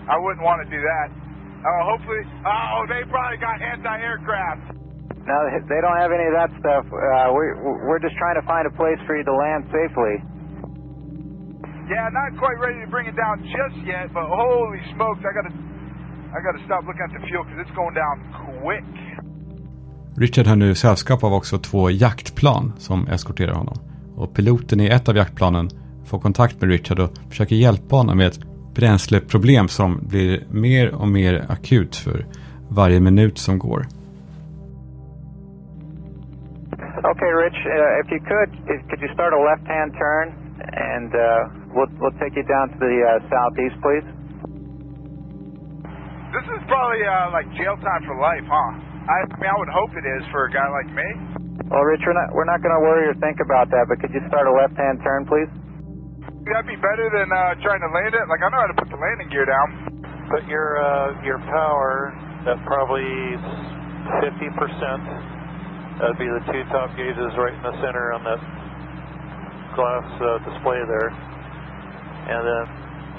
I 0.09 0.17
wouldn't 0.17 0.41
want 0.41 0.65
to 0.65 0.69
do 0.73 0.81
that. 0.81 1.07
Uh, 1.61 1.81
hopefully, 1.85 2.25
oh, 2.41 2.89
they 2.89 3.05
probably 3.05 3.37
got 3.37 3.61
anti-aircraft. 3.61 4.73
No, 5.29 5.37
they 5.69 5.79
don't 5.85 5.99
have 6.01 6.09
any 6.09 6.25
of 6.25 6.33
that 6.33 6.49
stuff. 6.57 6.89
Uh, 6.89 7.29
we 7.37 7.53
we're 7.85 8.01
just 8.01 8.17
trying 8.17 8.33
to 8.41 8.45
find 8.49 8.65
a 8.65 8.73
place 8.73 8.97
for 9.05 9.13
you 9.13 9.23
to 9.23 9.35
land 9.37 9.69
safely. 9.69 10.25
Yeah, 11.85 12.09
not 12.09 12.33
quite 12.41 12.57
ready 12.57 12.81
to 12.81 12.89
bring 12.89 13.05
it 13.05 13.15
down 13.15 13.45
just 13.45 13.77
yet, 13.85 14.09
but 14.09 14.25
holy 14.25 14.81
smokes, 14.95 15.21
I 15.21 15.31
gotta, 15.37 15.53
I 16.33 16.37
gotta 16.41 16.63
stop 16.65 16.81
looking 16.89 17.05
at 17.05 17.13
the 17.13 17.21
fuel 17.27 17.43
because 17.45 17.61
it's 17.61 17.75
going 17.77 17.93
down 17.93 18.15
quick. 18.57 18.89
Richard 20.17 20.47
har 20.47 20.55
nu 20.55 20.75
sällskap 20.75 21.23
av 21.23 21.33
också 21.33 21.57
två 21.57 21.89
jaktplan 21.89 22.73
som 22.77 23.07
eskorterar 23.07 23.53
honom. 23.53 23.75
Och 24.15 24.35
piloten 24.35 24.79
i 24.79 24.87
ett 24.87 25.09
av 25.09 25.15
jaktplanen 25.15 25.69
får 26.11 26.19
kontakt 26.19 26.61
med 26.61 26.69
Richard 26.69 26.99
och 26.99 27.11
försöker 27.29 27.55
hjälpa 27.55 27.95
honom 27.95 28.17
med 28.17 28.27
ett 28.27 28.39
bränsleproblem 28.75 29.67
som 29.67 29.89
blir 30.11 30.33
mer 30.65 30.85
och 31.01 31.07
mer 31.07 31.33
akut 31.55 31.95
för 31.95 32.25
varje 32.69 32.99
minut 32.99 33.37
som 33.37 33.59
går. 33.59 33.81
Okay, 37.11 37.31
Rich, 37.43 37.59
uh, 37.65 38.01
if 38.01 38.07
you 38.13 38.19
could, 38.29 38.49
could 38.89 39.01
you 39.01 39.11
start 39.17 39.33
a 39.33 39.41
left-hand 39.49 39.89
turn, 40.03 40.27
and 40.93 41.09
uh, 41.15 41.21
we'll 41.73 41.91
we'll 41.99 42.17
take 42.23 42.33
you 42.39 42.45
down 42.55 42.65
to 42.73 42.77
the 42.77 42.95
uh, 43.01 43.11
southeast, 43.31 43.77
please. 43.85 44.05
This 46.35 46.45
is 46.55 46.61
probably 46.71 47.01
uh, 47.03 47.33
like 47.37 47.47
jail 47.59 47.75
time 47.87 48.03
for 48.07 48.15
life, 48.29 48.45
huh? 48.45 48.69
I, 49.09 49.17
I 49.33 49.35
mean, 49.41 49.49
I 49.49 49.57
would 49.61 49.73
hope 49.79 49.91
it 49.97 50.07
is 50.15 50.23
for 50.31 50.45
a 50.45 50.51
guy 50.53 50.67
like 50.77 50.89
me. 50.93 51.07
Well, 51.71 51.83
Rich, 51.89 52.03
we're 52.05 52.17
not 52.21 52.29
we're 52.35 52.49
not 52.53 52.61
going 52.61 52.75
to 52.77 52.83
worry 52.85 53.05
or 53.09 53.15
think 53.17 53.37
about 53.41 53.67
that, 53.73 53.89
but 53.89 53.99
could 54.01 54.13
you 54.13 54.21
start 54.29 54.45
a 54.45 54.53
left-hand 54.53 55.01
turn, 55.01 55.25
please? 55.25 55.49
That'd 56.49 56.65
be 56.65 56.79
better 56.81 57.07
than 57.13 57.29
uh, 57.29 57.53
trying 57.61 57.81
to 57.85 57.91
land 57.93 58.13
it. 58.17 58.25
Like 58.25 58.41
I 58.41 58.49
know 58.49 58.61
how 58.65 58.71
to 58.73 58.77
put 58.81 58.89
the 58.89 58.97
landing 58.97 59.29
gear 59.29 59.45
down. 59.45 59.67
Put 60.33 60.49
your 60.49 60.81
uh, 60.81 61.21
your 61.21 61.37
power 61.45 62.13
that's 62.45 62.61
probably 62.65 63.05
50 64.25 64.57
percent. 64.57 65.01
That'd 66.01 66.17
be 66.17 66.25
the 66.25 66.43
two 66.49 66.63
top 66.73 66.97
gauges 66.97 67.29
right 67.37 67.53
in 67.53 67.61
the 67.61 67.77
center 67.77 68.17
on 68.17 68.25
that 68.25 68.41
glass 69.77 70.07
uh, 70.17 70.41
display 70.49 70.81
there. 70.81 71.09
And 72.31 72.41
then 72.41 72.65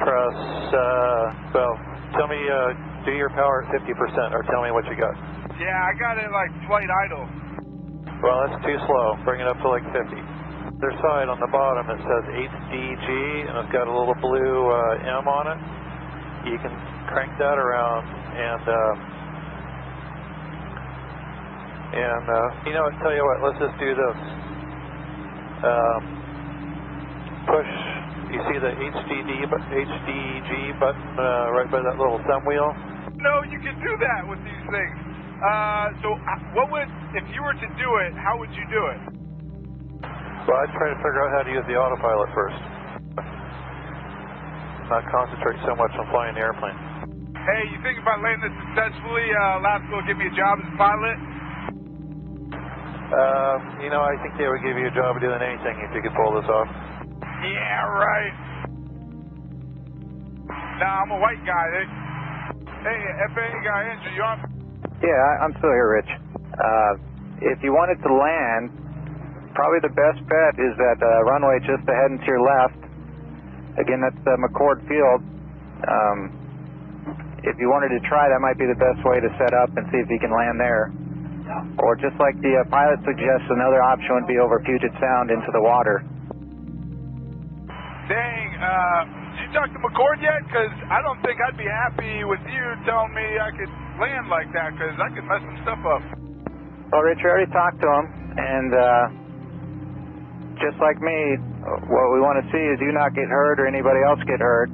press, 0.02 0.38
uh, 0.74 1.22
well, 1.54 1.74
tell 2.18 2.26
me, 2.26 2.38
uh, 2.38 2.74
do 3.04 3.12
your 3.14 3.30
power 3.30 3.66
at 3.66 3.82
50% 3.82 4.32
or 4.32 4.42
tell 4.50 4.62
me 4.62 4.70
what 4.70 4.86
you 4.86 4.96
got. 4.96 5.14
Yeah, 5.58 5.74
I 5.74 5.92
got 5.98 6.18
it 6.18 6.30
like 6.30 6.50
flight 6.66 6.88
idle. 7.06 7.26
Well, 8.22 8.46
that's 8.46 8.58
too 8.66 8.78
slow. 8.86 9.18
Bring 9.24 9.40
it 9.42 9.46
up 9.46 9.58
to 9.62 9.68
like 9.68 9.84
50. 9.90 10.21
Their 10.82 10.98
side 10.98 11.30
on 11.30 11.38
the 11.38 11.46
bottom 11.46 11.86
it 11.94 12.02
says 12.02 12.24
HDG 12.26 13.06
and 13.46 13.54
it's 13.54 13.70
got 13.70 13.86
a 13.86 13.94
little 13.94 14.18
blue 14.18 14.66
uh, 14.66 15.22
M 15.22 15.30
on 15.30 15.54
it. 15.54 15.60
You 16.50 16.58
can 16.58 16.74
crank 17.06 17.30
that 17.38 17.54
around 17.54 18.02
and 18.34 18.64
uh, 18.66 19.12
and 21.94 22.24
uh, 22.26 22.66
you 22.66 22.74
know, 22.74 22.90
tell 22.98 23.14
you 23.14 23.22
what, 23.22 23.46
let's 23.46 23.62
just 23.62 23.78
do 23.78 23.94
this. 23.94 24.18
Um, 25.62 26.02
push. 27.46 27.72
You 28.34 28.40
see 28.50 28.58
the 28.58 28.74
HDD, 28.74 29.30
HDG 29.46 30.50
button 30.80 31.06
uh, 31.14 31.52
right 31.54 31.70
by 31.70 31.78
that 31.78 31.94
little 31.94 32.18
thumb 32.26 32.42
wheel? 32.42 32.74
No, 33.22 33.46
you 33.46 33.62
can 33.62 33.78
do 33.78 33.92
that 34.02 34.26
with 34.26 34.42
these 34.42 34.66
things. 34.66 34.96
Uh, 35.46 35.94
so 36.02 36.10
uh, 36.10 36.58
what 36.58 36.72
would, 36.74 36.90
if 37.14 37.22
you 37.30 37.38
were 37.44 37.54
to 37.54 37.68
do 37.78 37.88
it, 38.02 38.18
how 38.18 38.34
would 38.40 38.50
you 38.50 38.66
do 38.66 38.82
it? 38.98 39.11
Well, 40.52 40.68
I'd 40.68 40.76
try 40.76 40.92
to 40.92 41.00
figure 41.00 41.16
out 41.24 41.32
how 41.32 41.42
to 41.48 41.52
use 41.56 41.64
the 41.64 41.80
autopilot 41.80 42.28
first. 42.36 42.60
Not 44.92 45.00
concentrate 45.08 45.56
so 45.64 45.72
much 45.72 45.96
on 45.96 46.04
flying 46.12 46.36
the 46.36 46.44
airplane. 46.44 46.76
Hey, 47.40 47.72
you 47.72 47.80
think 47.80 47.96
if 47.96 48.04
I 48.04 48.20
land 48.20 48.44
this 48.44 48.52
successfully, 48.60 49.32
uh, 49.32 49.64
Alaska 49.64 49.88
will 49.88 50.04
give 50.04 50.20
me 50.20 50.28
a 50.28 50.36
job 50.36 50.60
as 50.60 50.68
a 50.68 50.76
pilot? 50.76 51.16
Uh, 53.16 53.56
you 53.80 53.88
know, 53.88 54.04
I 54.04 54.12
think 54.20 54.36
they 54.36 54.44
would 54.44 54.60
give 54.60 54.76
you 54.76 54.92
a 54.92 54.92
job 54.92 55.16
doing 55.24 55.40
anything 55.40 55.88
if 55.88 55.96
you 55.96 56.04
could 56.04 56.12
pull 56.20 56.36
this 56.36 56.44
off. 56.44 56.68
Yeah, 57.48 57.88
right. 57.88 58.36
Nah, 60.84 61.00
I'm 61.00 61.16
a 61.16 61.20
white 61.24 61.40
guy. 61.48 61.64
They, 61.80 61.84
hey, 62.92 63.00
FAA 63.32 63.56
guy, 63.64 63.80
Andrew, 63.88 64.12
you 64.12 64.20
on? 64.20 64.36
Yeah, 65.00 65.16
I, 65.16 65.48
I'm 65.48 65.56
still 65.56 65.72
here, 65.72 65.96
Rich. 65.96 66.12
Uh, 66.60 66.92
if 67.40 67.64
you 67.64 67.72
wanted 67.72 68.04
to 68.04 68.12
land, 68.12 68.81
probably 69.54 69.80
the 69.84 69.94
best 69.94 70.20
bet 70.28 70.54
is 70.58 70.72
that 70.76 70.98
uh, 71.00 71.24
runway 71.28 71.60
just 71.64 71.84
ahead 71.84 72.10
and 72.12 72.20
to 72.20 72.28
your 72.28 72.44
left. 72.44 72.80
Again, 73.80 74.04
that's 74.04 74.22
uh, 74.24 74.36
McChord 74.40 74.84
Field. 74.88 75.20
Um, 75.88 76.18
if 77.42 77.58
you 77.58 77.68
wanted 77.68 77.90
to 77.96 78.00
try, 78.06 78.28
that 78.30 78.38
might 78.38 78.58
be 78.60 78.68
the 78.68 78.78
best 78.78 79.02
way 79.02 79.18
to 79.18 79.30
set 79.40 79.52
up 79.56 79.72
and 79.74 79.88
see 79.90 79.98
if 79.98 80.08
you 80.08 80.20
can 80.20 80.30
land 80.30 80.60
there. 80.60 80.92
Or 81.82 81.96
just 81.98 82.16
like 82.16 82.38
the 82.40 82.62
uh, 82.62 82.68
pilot 82.70 83.02
suggests, 83.04 83.44
another 83.50 83.82
option 83.82 84.14
would 84.16 84.30
be 84.30 84.38
over 84.38 84.62
Puget 84.62 84.94
Sound 85.00 85.28
into 85.28 85.50
the 85.52 85.60
water. 85.60 86.00
Dang, 88.08 88.46
uh, 88.56 89.00
did 89.36 89.48
you 89.48 89.50
talk 89.52 89.68
to 89.72 89.80
McChord 89.82 90.22
yet? 90.22 90.40
Because 90.48 90.72
I 90.88 91.02
don't 91.02 91.20
think 91.20 91.40
I'd 91.42 91.58
be 91.58 91.68
happy 91.68 92.24
with 92.24 92.40
you 92.46 92.64
telling 92.86 93.12
me 93.12 93.26
I 93.40 93.50
could 93.52 93.72
land 94.00 94.28
like 94.30 94.48
that 94.54 94.72
because 94.76 94.96
I 94.96 95.08
could 95.12 95.26
mess 95.26 95.42
some 95.44 95.58
stuff 95.66 95.82
up. 95.82 96.02
Well, 96.92 97.02
Rich, 97.02 97.20
we 97.24 97.28
already 97.28 97.50
talked 97.52 97.80
to 97.80 97.88
him, 97.88 98.06
and 98.36 98.70
uh, 98.72 99.21
just 100.62 100.78
like 100.78 101.02
me, 101.02 101.18
what 101.90 102.06
we 102.14 102.22
want 102.22 102.38
to 102.38 102.46
see 102.54 102.64
is 102.72 102.78
you 102.80 102.94
not 102.94 103.10
get 103.18 103.26
hurt 103.26 103.58
or 103.58 103.66
anybody 103.66 104.00
else 104.06 104.22
get 104.24 104.38
hurt. 104.38 104.70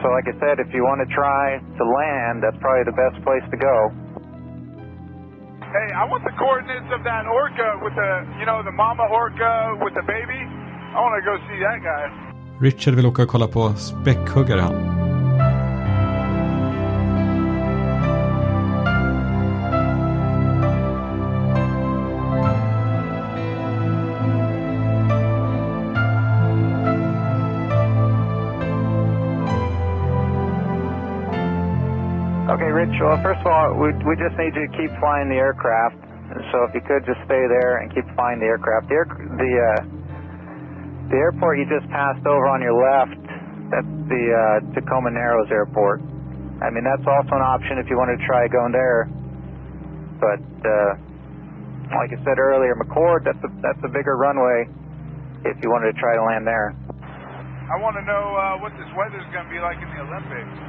So, 0.00 0.06
like 0.14 0.30
I 0.30 0.34
said, 0.38 0.62
if 0.62 0.70
you 0.72 0.86
want 0.86 1.02
to 1.02 1.08
try 1.10 1.58
to 1.58 1.84
land, 1.84 2.42
that's 2.44 2.56
probably 2.62 2.86
the 2.86 2.94
best 2.94 3.18
place 3.26 3.42
to 3.50 3.58
go. 3.58 3.76
Hey, 5.74 5.88
I 5.92 6.04
want 6.06 6.22
the 6.24 6.32
coordinates 6.38 6.88
of 6.94 7.02
that 7.04 7.26
orca 7.26 7.68
with 7.82 7.94
the, 7.98 8.10
you 8.38 8.46
know, 8.46 8.62
the 8.62 8.72
mama 8.72 9.04
orca 9.10 9.76
with 9.82 9.94
the 9.98 10.06
baby. 10.06 10.40
I 10.94 10.98
want 11.02 11.18
to 11.20 11.24
go 11.26 11.34
see 11.48 11.58
that 11.60 11.82
guy. 11.82 12.04
Richard 12.60 12.94
vill 12.94 13.06
åka 13.06 13.22
och 13.22 13.28
kolla 13.28 13.46
på 13.46 13.68
späckhuggare 13.68 14.60
han. 14.60 15.07
Rich. 32.88 33.00
Well, 33.04 33.20
first 33.20 33.40
of 33.44 33.48
all, 33.52 33.76
we, 33.76 33.92
we 34.08 34.16
just 34.16 34.32
need 34.40 34.56
you 34.56 34.64
to 34.64 34.72
keep 34.72 34.88
flying 35.00 35.28
the 35.28 35.36
aircraft. 35.36 36.00
So 36.52 36.64
if 36.64 36.72
you 36.72 36.80
could 36.84 37.04
just 37.04 37.20
stay 37.24 37.44
there 37.48 37.80
and 37.80 37.92
keep 37.92 38.04
flying 38.16 38.40
the 38.40 38.48
aircraft. 38.48 38.88
The 38.88 38.96
air, 38.96 39.06
the 39.08 39.52
uh, 39.60 39.80
the 41.08 41.16
airport 41.16 41.56
you 41.56 41.64
just 41.68 41.88
passed 41.88 42.24
over 42.28 42.48
on 42.48 42.60
your 42.60 42.76
left. 42.76 43.20
That's 43.72 43.92
the 44.08 44.22
uh, 44.32 44.74
Tacoma 44.76 45.12
Narrows 45.12 45.48
Airport. 45.48 46.00
I 46.60 46.68
mean, 46.68 46.84
that's 46.84 47.04
also 47.04 47.32
an 47.32 47.44
option 47.44 47.80
if 47.80 47.88
you 47.88 47.96
wanted 47.96 48.20
to 48.20 48.24
try 48.28 48.48
going 48.48 48.72
there. 48.72 49.08
But 50.20 50.44
uh, 50.64 50.92
like 51.96 52.12
I 52.12 52.18
said 52.24 52.36
earlier, 52.36 52.76
McChord, 52.76 53.24
that's 53.24 53.40
a 53.40 53.50
that's 53.64 53.80
a 53.84 53.92
bigger 53.92 54.16
runway. 54.16 54.68
If 55.44 55.56
you 55.64 55.72
wanted 55.72 55.92
to 55.92 55.98
try 56.00 56.16
to 56.16 56.24
land 56.24 56.44
there. 56.44 56.76
I 57.68 57.76
want 57.80 57.96
to 58.00 58.04
know 58.04 58.24
uh, 58.36 58.60
what 58.64 58.72
this 58.80 58.88
weather's 58.96 59.28
going 59.32 59.44
to 59.44 59.52
be 59.52 59.60
like 59.60 59.76
in 59.76 59.88
the 59.92 60.00
Olympics. 60.00 60.67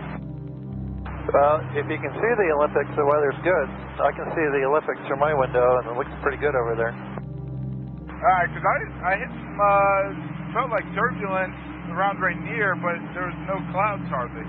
Well, 1.29 1.61
if 1.77 1.85
you 1.85 1.99
can 2.01 2.13
see 2.17 2.31
the 2.41 2.49
Olympics, 2.57 2.89
the 2.97 3.05
weather's 3.05 3.37
good. 3.45 3.67
I 4.01 4.09
can 4.17 4.25
see 4.33 4.45
the 4.49 4.65
Olympics 4.65 4.97
through 5.05 5.21
my 5.21 5.33
window, 5.37 5.77
and 5.77 5.93
it 5.93 5.95
looks 5.95 6.09
pretty 6.25 6.41
good 6.41 6.57
over 6.57 6.73
there. 6.73 6.89
All 6.89 8.33
right, 8.33 8.49
because 8.49 8.65
I, 8.65 8.77
I 9.05 9.13
hit 9.15 9.29
some, 9.29 9.57
uh, 9.61 10.57
felt 10.57 10.69
like 10.73 10.83
turbulence 10.97 11.53
around 11.93 12.17
right 12.17 12.37
near, 12.49 12.73
but 12.81 12.97
there 13.13 13.29
was 13.29 13.39
no 13.45 13.61
clouds 13.69 14.09
hardly. 14.09 14.41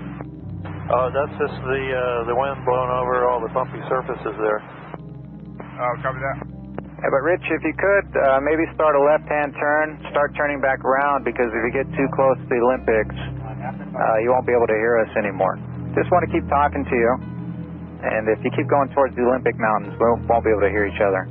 Oh, 0.91 1.07
that's 1.13 1.31
just 1.37 1.55
the 1.63 1.83
uh, 1.93 2.27
the 2.27 2.35
wind 2.35 2.59
blowing 2.67 2.91
over 2.91 3.29
all 3.29 3.39
the 3.39 3.53
bumpy 3.53 3.79
surfaces 3.87 4.35
there. 4.41 4.59
Oh, 5.79 5.93
copy 6.01 6.19
that. 6.19 6.37
Yeah, 6.43 7.09
but 7.13 7.21
Rich, 7.23 7.45
if 7.45 7.61
you 7.63 7.73
could, 7.77 8.07
uh, 8.13 8.41
maybe 8.41 8.65
start 8.75 8.93
a 8.97 9.01
left-hand 9.01 9.53
turn, 9.57 10.01
start 10.11 10.33
turning 10.35 10.59
back 10.61 10.83
around, 10.83 11.23
because 11.23 11.49
if 11.49 11.61
you 11.61 11.71
get 11.73 11.87
too 11.93 12.09
close 12.13 12.37
to 12.41 12.47
the 12.49 12.59
Olympics, 12.61 13.17
uh, 13.17 14.17
you 14.21 14.33
won't 14.33 14.45
be 14.45 14.53
able 14.53 14.67
to 14.67 14.77
hear 14.77 14.99
us 14.99 15.09
anymore. 15.17 15.57
Just 15.95 16.07
want 16.11 16.23
to 16.23 16.31
keep 16.31 16.47
talking 16.47 16.87
to 16.87 16.95
you, 16.95 17.11
and 18.07 18.23
if 18.31 18.39
you 18.43 18.51
keep 18.55 18.67
going 18.71 18.87
towards 18.95 19.15
the 19.15 19.23
Olympic 19.27 19.59
Mountains, 19.59 19.91
we 19.99 20.07
won't 20.07 20.43
be 20.43 20.51
able 20.51 20.63
to 20.63 20.71
hear 20.71 20.87
each 20.87 21.01
other. 21.03 21.27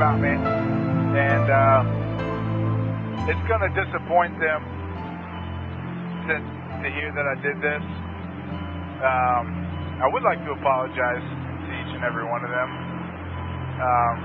About 0.00 0.16
me, 0.16 0.32
and 0.32 1.44
uh, 1.44 3.28
it's 3.28 3.44
going 3.44 3.60
to 3.60 3.68
disappoint 3.76 4.32
them 4.40 4.64
to, 6.24 6.40
to 6.40 6.88
hear 6.88 7.12
that 7.12 7.26
I 7.28 7.36
did 7.44 7.60
this. 7.60 7.84
Um, 9.04 9.44
I 10.00 10.08
would 10.08 10.24
like 10.24 10.40
to 10.48 10.56
apologize 10.56 11.20
to 11.20 11.68
each 11.84 11.92
and 11.92 12.00
every 12.00 12.24
one 12.24 12.40
of 12.40 12.48
them. 12.48 12.70
Um, 13.76 14.16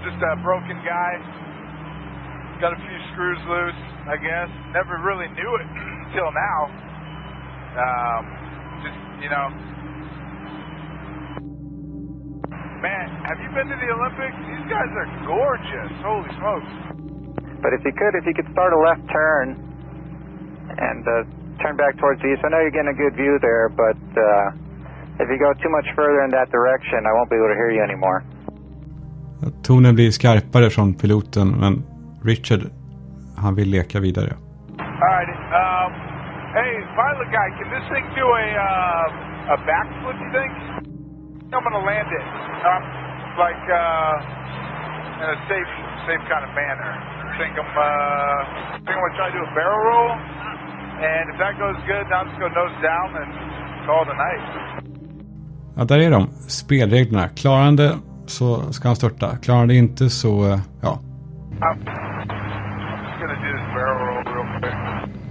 just 0.00 0.16
a 0.16 0.40
broken 0.40 0.80
guy, 0.80 1.12
got 2.56 2.72
a 2.72 2.80
few 2.80 2.98
screws 3.12 3.42
loose, 3.44 3.80
I 4.08 4.16
guess. 4.16 4.48
Never 4.72 4.96
really 5.04 5.28
knew 5.36 5.52
it 5.60 5.68
until 6.08 6.32
now. 6.32 6.60
Um, 7.76 8.22
just 8.80 8.96
you 9.20 9.28
know, 9.28 9.52
Man, 12.82 13.06
have 13.30 13.38
you 13.38 13.50
been 13.54 13.68
to 13.70 13.78
the 13.78 13.90
Olympics? 13.94 14.36
These 14.42 14.66
guys 14.66 14.90
are 15.00 15.08
gorgeous. 15.22 15.92
Holy 16.02 16.30
smokes. 16.34 16.72
But 17.62 17.70
if 17.78 17.82
you 17.86 17.94
could, 17.94 18.18
if 18.18 18.26
you 18.26 18.34
could 18.34 18.50
start 18.50 18.72
a 18.74 18.80
left 18.82 19.06
turn 19.06 19.54
and 20.78 21.06
uh, 21.06 21.14
turn 21.62 21.76
back 21.76 21.94
towards 21.98 22.20
the 22.22 22.28
east. 22.32 22.42
I 22.44 22.48
know 22.50 22.60
you're 22.64 22.74
getting 22.74 22.94
a 22.96 23.00
good 23.04 23.14
view 23.14 23.38
there, 23.48 23.68
but 23.68 24.02
uh, 24.18 25.22
if 25.22 25.26
you 25.30 25.38
go 25.38 25.50
too 25.62 25.70
much 25.70 25.88
further 25.94 26.20
in 26.26 26.30
that 26.38 26.50
direction, 26.50 26.98
I 27.06 27.12
won't 27.16 27.30
be 27.30 27.36
able 27.36 27.52
to 27.54 27.58
hear 27.62 27.70
you 27.70 27.82
anymore. 27.82 28.18
Tonen 29.62 29.94
blir 29.94 30.10
skarpare 30.10 30.70
från 30.70 30.94
piloten 30.94 31.48
men 31.48 31.82
Richard 32.24 32.62
han 33.36 33.54
vill 33.54 33.70
leka 33.70 34.00
vidare. 34.00 34.34
Alright, 34.78 35.28
um, 35.62 35.90
hey, 36.58 36.72
pilot 36.98 37.28
guy, 37.36 37.48
can 37.58 37.68
this 37.74 37.86
thing 37.92 38.06
do 38.20 38.26
a, 38.42 38.46
uh, 38.68 39.54
a 39.54 39.56
backflip, 39.66 40.16
you 40.24 40.30
think? 40.32 40.71
I'm 41.54 41.62
gonna 41.62 41.84
land 41.84 42.08
it, 42.08 42.26
um, 42.70 42.82
like, 43.44 43.64
uh, 43.68 45.22
in 45.22 45.28
a 45.36 45.38
safe, 45.50 45.72
safe 46.08 46.22
kind 46.32 46.44
of 46.48 46.52
manner. 46.62 46.92
I 47.28 47.36
think 47.38 47.52
I'm, 47.60 47.70
uh, 47.76 48.40
I 48.74 48.78
think 48.84 48.94
I'm 48.96 49.02
gonna 49.04 49.16
try 49.20 49.26
to 49.30 49.36
do 49.38 49.42
a 49.44 49.52
barrel 49.58 49.82
roll, 49.90 50.10
and 51.10 51.24
if 51.32 51.36
that 51.42 51.54
goes 51.64 51.78
good, 51.92 52.06
I'm 52.16 52.26
just 52.28 52.38
gonna 52.40 52.54
nose 52.62 52.76
down 52.90 53.08
and 53.20 53.30
call 53.86 54.02
it 54.02 54.08
a 54.08 54.18
night. 54.28 54.46
Ja, 55.76 55.84
där 55.84 55.98
är 55.98 56.10
de. 56.10 56.26
Spelreglerna. 56.48 57.28
Det 57.76 57.98
så 58.26 58.72
ska 58.72 58.88
han 58.88 58.96
störta. 58.96 59.36
Klarar 59.36 59.58
han 59.58 59.68
det 59.68 59.74
inte 59.74 60.10
så, 60.10 60.44
eh, 60.50 60.58
ja. 60.82 60.98
I'm 61.60 61.78
just 61.78 63.20
gonna 63.20 63.34
do 63.34 63.52
this 63.56 63.74
barrel 63.74 63.98
roll 64.06 64.24
real 64.24 64.60
quick. 64.60 65.21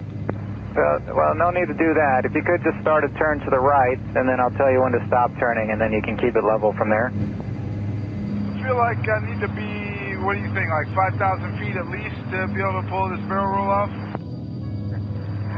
Well, 0.75 0.99
well, 1.13 1.35
no 1.35 1.51
need 1.51 1.67
to 1.67 1.75
do 1.75 1.93
that. 1.93 2.23
If 2.23 2.33
you 2.33 2.43
could 2.43 2.63
just 2.63 2.79
start 2.81 3.03
a 3.03 3.09
turn 3.19 3.39
to 3.43 3.49
the 3.49 3.59
right, 3.59 3.99
and 4.15 4.23
then 4.29 4.39
I'll 4.39 4.55
tell 4.55 4.71
you 4.71 4.81
when 4.81 4.93
to 4.93 5.03
stop 5.07 5.31
turning, 5.37 5.71
and 5.71 5.81
then 5.81 5.91
you 5.91 6.01
can 6.01 6.15
keep 6.17 6.35
it 6.35 6.43
level 6.43 6.71
from 6.73 6.89
there. 6.89 7.11
I 7.11 8.63
feel 8.63 8.77
like 8.77 9.03
I 9.03 9.19
need 9.27 9.41
to 9.41 9.51
be, 9.51 10.15
what 10.23 10.35
do 10.35 10.39
you 10.39 10.53
think, 10.53 10.71
like 10.71 10.87
5,000 10.95 11.59
feet 11.59 11.75
at 11.75 11.87
least 11.91 12.15
to 12.31 12.47
be 12.55 12.61
able 12.63 12.81
to 12.81 12.87
pull 12.87 13.09
this 13.09 13.19
barrel 13.27 13.51
roll 13.51 13.69
off? 13.69 13.91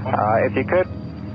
Uh, 0.05 0.47
if 0.49 0.55
you 0.57 0.65
could, 0.65 0.87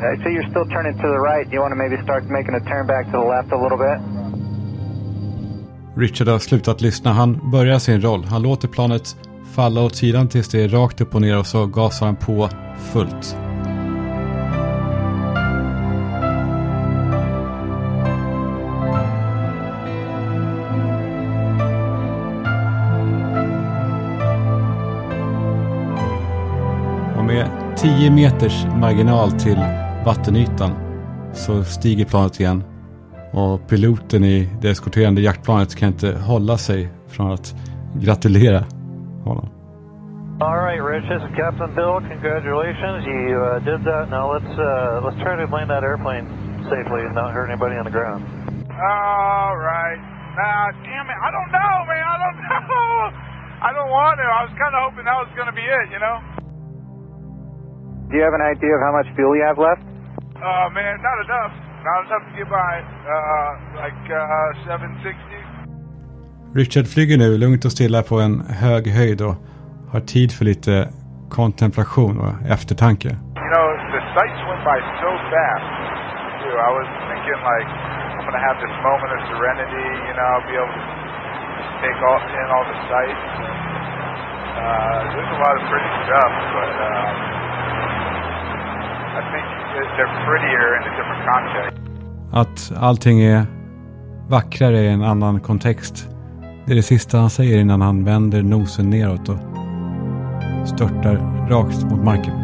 I 0.02 0.16
see 0.22 0.30
you're 0.34 0.50
still 0.50 0.66
turning 0.66 0.94
to 0.98 1.06
the 1.08 1.20
right. 1.20 1.46
You 1.52 1.60
want 1.60 1.72
to 1.72 1.76
maybe 1.76 2.02
start 2.02 2.24
making 2.24 2.54
a 2.54 2.60
turn 2.60 2.86
back 2.86 3.06
to 3.06 3.12
the 3.12 3.26
left 3.34 3.52
a 3.52 3.58
little 3.62 3.78
bit? 3.78 3.98
Richard 5.96 6.28
har 6.28 6.38
slutat 6.38 6.80
lyssna. 6.80 7.12
Han 7.12 7.50
börjar 7.50 7.78
sin 7.78 8.00
roll. 8.00 8.24
Han 8.24 8.42
låter 8.42 8.68
planet 8.68 9.16
falla 9.54 9.80
åt 9.82 9.96
sidan 9.96 10.28
tills 10.28 10.48
det 10.48 10.64
är 10.64 10.68
rakt 10.68 11.00
upp 11.00 11.14
och 11.14 11.20
ner 11.20 11.38
och 11.38 11.46
så 11.46 11.66
gasar 11.66 12.06
han 12.06 12.16
på 12.16 12.48
fullt. 12.92 13.47
10 27.82 28.10
meters 28.10 28.66
marginal 28.80 29.30
till 29.30 29.58
vattenytan 30.06 30.72
så 31.32 31.64
stiger 31.64 32.04
planet 32.04 32.40
igen. 32.40 32.64
Och 33.32 33.68
piloten 33.68 34.24
i 34.24 34.48
det 34.60 34.70
eskorterande 34.70 35.20
jaktplanet 35.20 35.76
kan 35.78 35.88
inte 35.88 36.18
hålla 36.30 36.56
sig 36.56 36.88
från 37.08 37.32
att 37.32 37.54
gratulera 38.04 38.60
honom. 39.24 39.48
All 40.40 40.58
right, 40.68 40.80
Rich. 40.90 41.06
This 41.12 41.22
is 41.28 41.36
Captain 41.42 41.70
Bill. 41.78 41.94
Congratulations, 42.14 42.98
you 43.06 43.34
uh, 43.42 43.58
did 43.70 43.80
that. 43.90 44.04
Now 44.16 44.24
let's 44.34 44.52
uh, 44.58 45.04
let's 45.04 45.18
try 45.24 45.34
to 45.42 45.46
land 45.56 45.68
that 45.74 45.82
airplane 45.90 46.26
safely 46.70 47.00
and 47.06 47.14
not 47.14 47.28
hurt 47.36 47.48
anybody 47.50 47.74
on 47.80 47.84
the 47.90 47.94
ground. 47.98 48.20
All 48.70 49.54
right. 49.70 49.98
Ah, 50.46 50.68
damn 50.86 51.08
it. 51.12 51.18
I 51.26 51.30
don't 51.36 51.50
know, 51.58 51.74
man. 51.90 52.04
I 52.14 52.16
don't 52.24 52.38
know. 52.50 52.94
I 53.68 53.70
don't 53.76 53.90
want 53.98 54.14
to. 54.20 54.26
I 54.38 54.40
was 54.46 54.54
kind 54.62 54.74
of 54.76 54.80
hoping 54.86 55.04
that 55.10 55.18
was 55.24 55.32
going 55.38 55.50
to 55.52 55.56
be 55.62 55.66
it, 55.78 55.86
you 55.94 55.98
know? 55.98 56.37
Do 58.08 58.16
you 58.16 58.24
have 58.24 58.32
an 58.32 58.46
idea 58.54 58.72
of 58.72 58.80
how 58.80 58.92
much 58.98 59.08
fuel 59.16 59.36
you 59.36 59.44
have 59.44 59.60
left? 59.60 59.84
Oh, 60.40 60.64
man, 60.72 60.96
not 61.08 61.18
enough. 61.26 61.52
Not 61.84 62.00
enough 62.08 62.24
to 62.28 62.32
get 62.40 62.48
by. 62.48 62.74
Uh, 63.04 63.84
like 63.84 64.00
uh, 64.08 64.64
760. 64.64 65.12
Richard 66.54 66.86
flyger 66.94 67.18
nu 67.18 67.38
lugnt 67.38 67.64
och 67.64 67.72
stilla 67.72 68.02
på 68.02 68.16
en 68.20 68.34
hög 68.64 68.82
höjd 68.98 69.20
och 69.28 69.36
har 69.92 70.00
tid 70.00 70.30
för 70.36 70.44
lite 70.44 70.88
kontemplation 71.38 72.14
och 72.24 72.34
eftertanke. 72.54 73.08
You 73.08 73.48
know, 73.54 73.66
the 73.96 74.02
sights 74.16 74.40
went 74.48 74.62
by 74.70 74.78
so 75.02 75.10
fast, 75.30 75.68
too. 76.40 76.54
I 76.68 76.70
was 76.78 76.88
thinking, 77.10 77.38
like, 77.52 77.68
I'm 78.16 78.24
going 78.26 78.38
to 78.40 78.44
have 78.48 78.58
this 78.64 78.74
moment 78.88 79.10
of 79.16 79.20
serenity, 79.32 79.88
you 80.08 80.14
know, 80.16 80.26
I'll 80.32 80.48
be 80.52 80.56
able 80.62 80.76
to 80.80 80.84
take 81.84 81.98
all, 82.08 82.20
in 82.40 82.46
all 82.54 82.64
the 82.72 82.78
sights. 82.90 83.24
Uh, 84.64 84.98
there's 85.12 85.32
a 85.36 85.40
lot 85.44 85.54
of 85.60 85.62
pretty 85.70 85.92
stuff, 86.04 86.32
but 86.56 86.70
um, 86.88 87.37
Att 92.32 92.72
allting 92.76 93.20
är 93.20 93.46
vackrare 94.28 94.78
i 94.78 94.88
en 94.88 95.02
annan 95.02 95.40
kontext. 95.40 96.08
Det 96.66 96.72
är 96.72 96.76
det 96.76 96.82
sista 96.82 97.18
han 97.18 97.30
säger 97.30 97.58
innan 97.58 97.80
han 97.80 98.04
vänder 98.04 98.42
nosen 98.42 98.90
neråt 98.90 99.28
och 99.28 99.38
störtar 100.68 101.16
rakt 101.50 101.84
mot 101.84 102.04
marken. 102.04 102.34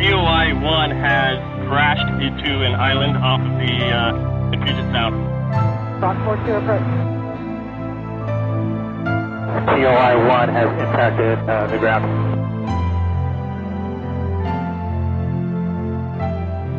COI 0.00 0.50
1 0.50 0.92
has 0.92 1.38
crashed 1.68 2.22
into 2.22 2.64
an 2.66 2.74
island 2.90 3.16
off 3.16 3.40
of 3.40 3.58
the, 3.58 3.72
uh, 3.92 4.50
the 4.50 4.56
Puget 4.56 4.92
Sound. 4.92 5.14
Rock 6.02 6.16
42 6.24 6.56
approach. 6.56 7.19
COI 9.80 10.14
1 10.28 10.48
has 10.50 10.68
impacted 10.78 11.38
uh, 11.48 11.66
the 11.68 11.78
ground. 11.78 12.04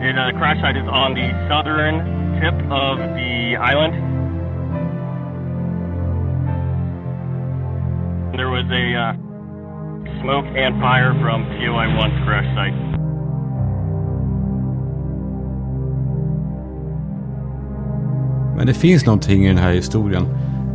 And 0.05 0.19
uh, 0.19 0.27
the 0.27 0.37
crash 0.37 0.61
site 0.61 0.77
is 0.77 0.87
on 0.87 1.15
the 1.15 1.27
southern 1.49 1.95
tip 2.39 2.53
of 2.69 2.99
the 3.17 3.57
island. 3.57 3.93
There 8.37 8.49
was 8.49 8.69
a 8.69 8.85
uh, 8.93 10.21
smoke 10.21 10.45
and 10.55 10.79
fire 10.79 11.13
from 11.21 11.45
POI-1's 11.57 12.23
crash 12.25 12.49
site. 12.53 12.77
Men 18.57 18.67
det 18.67 18.73
finns 18.73 19.05
någonting 19.05 19.45
i 19.45 19.47
den 19.47 19.57
här 19.57 19.71
historien. 19.73 20.25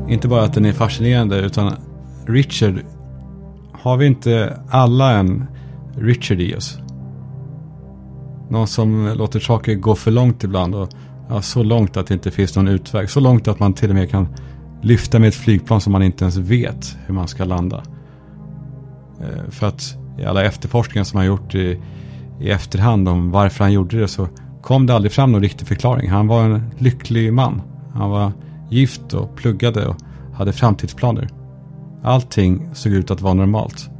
Inte 0.09 0.29
bara 0.29 0.43
att 0.43 0.55
den 0.55 0.65
är 0.65 0.73
fascinerande 0.73 1.37
utan 1.41 1.73
Richard. 2.29 2.85
Har 3.73 3.97
vi 3.97 4.07
inte 4.07 4.61
alla 4.69 5.13
en 5.13 5.47
Richard 5.97 6.41
i 6.41 6.55
oss? 6.55 6.79
Någon 8.51 8.67
som 8.67 9.15
låter 9.17 9.41
saker 9.41 9.75
gå 9.75 9.95
för 9.95 10.11
långt 10.11 10.45
ibland. 10.45 10.75
Och, 10.75 10.89
ja, 11.29 11.43
så 11.43 11.63
långt 11.63 11.97
att 11.97 12.07
det 12.07 12.15
inte 12.15 12.31
finns 12.31 12.57
någon 12.57 12.69
utväg. 12.69 13.11
Så 13.11 13.21
långt 13.21 13.49
att 13.49 13.61
man 13.61 13.73
till 13.73 13.91
och 13.91 13.97
med 13.97 14.11
kan 14.11 14.29
lyfta 14.83 15.19
med 15.19 15.29
ett 15.29 15.35
flygplan 15.35 15.81
som 15.81 15.93
man 15.93 16.03
inte 16.03 16.25
ens 16.25 16.37
vet 16.37 16.97
hur 17.07 17.15
man 17.15 17.29
ska 17.29 17.45
landa. 17.45 17.83
Eh, 19.21 19.51
för 19.51 19.67
att 19.67 19.97
i 20.19 20.25
alla 20.25 20.45
efterforskningar 20.45 21.05
som 21.05 21.17
han 21.17 21.27
gjort 21.27 21.55
i, 21.55 21.81
i 22.41 22.51
efterhand 22.51 23.09
om 23.09 23.31
varför 23.31 23.65
han 23.65 23.73
gjorde 23.73 24.01
det 24.01 24.09
så 24.09 24.29
kom 24.63 24.87
det 24.87 24.95
aldrig 24.95 25.13
fram 25.13 25.33
någon 25.33 25.43
riktig 25.43 25.69
förklaring. 25.69 26.11
Han 26.11 26.27
var 26.27 26.45
en 26.45 26.71
lycklig 26.79 27.33
man. 27.33 27.63
Han 27.95 28.11
var 28.11 28.33
gift 28.71 29.15
och 29.15 29.37
pluggade 29.37 29.87
och 29.87 29.97
hade 30.35 30.53
framtidsplaner. 30.53 31.29
Allting 32.07 32.75
såg 32.75 32.93
ut 32.93 33.11
att 33.11 33.21
vara 33.21 33.35
normalt. 33.35 33.91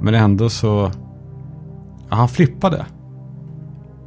Men 0.00 0.14
ändå 0.14 0.48
så... 0.48 0.90
Ja, 2.08 2.16
han 2.16 2.28
flippade. 2.28 2.86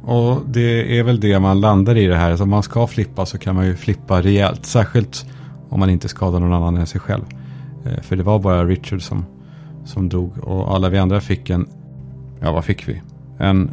Och 0.02 0.40
det 0.46 0.98
är 0.98 1.02
väl 1.02 1.20
det 1.20 1.40
man 1.40 1.60
landar 1.60 1.96
i 1.96 2.06
det 2.06 2.16
här. 2.16 2.36
Så 2.36 2.42
om 2.42 2.50
man 2.50 2.62
ska 2.62 2.86
flippa 2.86 3.26
så 3.26 3.38
kan 3.38 3.54
man 3.54 3.66
ju 3.66 3.76
flippa 3.76 4.22
rejält. 4.22 4.66
Särskilt 4.66 5.26
om 5.68 5.80
man 5.80 5.90
inte 5.90 6.08
skadar 6.08 6.40
någon 6.40 6.52
annan 6.52 6.76
än 6.76 6.86
sig 6.86 7.00
själv. 7.00 7.24
Eh, 7.84 8.02
för 8.02 8.16
det 8.16 8.22
var 8.22 8.38
bara 8.38 8.64
Richard 8.64 9.02
som, 9.02 9.24
som 9.84 10.08
dog. 10.08 10.38
Och 10.38 10.74
alla 10.74 10.88
vi 10.88 10.98
andra 10.98 11.20
fick 11.20 11.50
en... 11.50 11.68
Ja, 12.40 12.52
vad 12.52 12.64
fick 12.64 12.88
vi? 12.88 13.02
En 13.38 13.70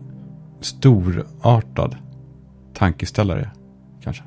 storartad 0.61 1.95
tankeställare, 2.73 3.49
kanske. 4.03 4.23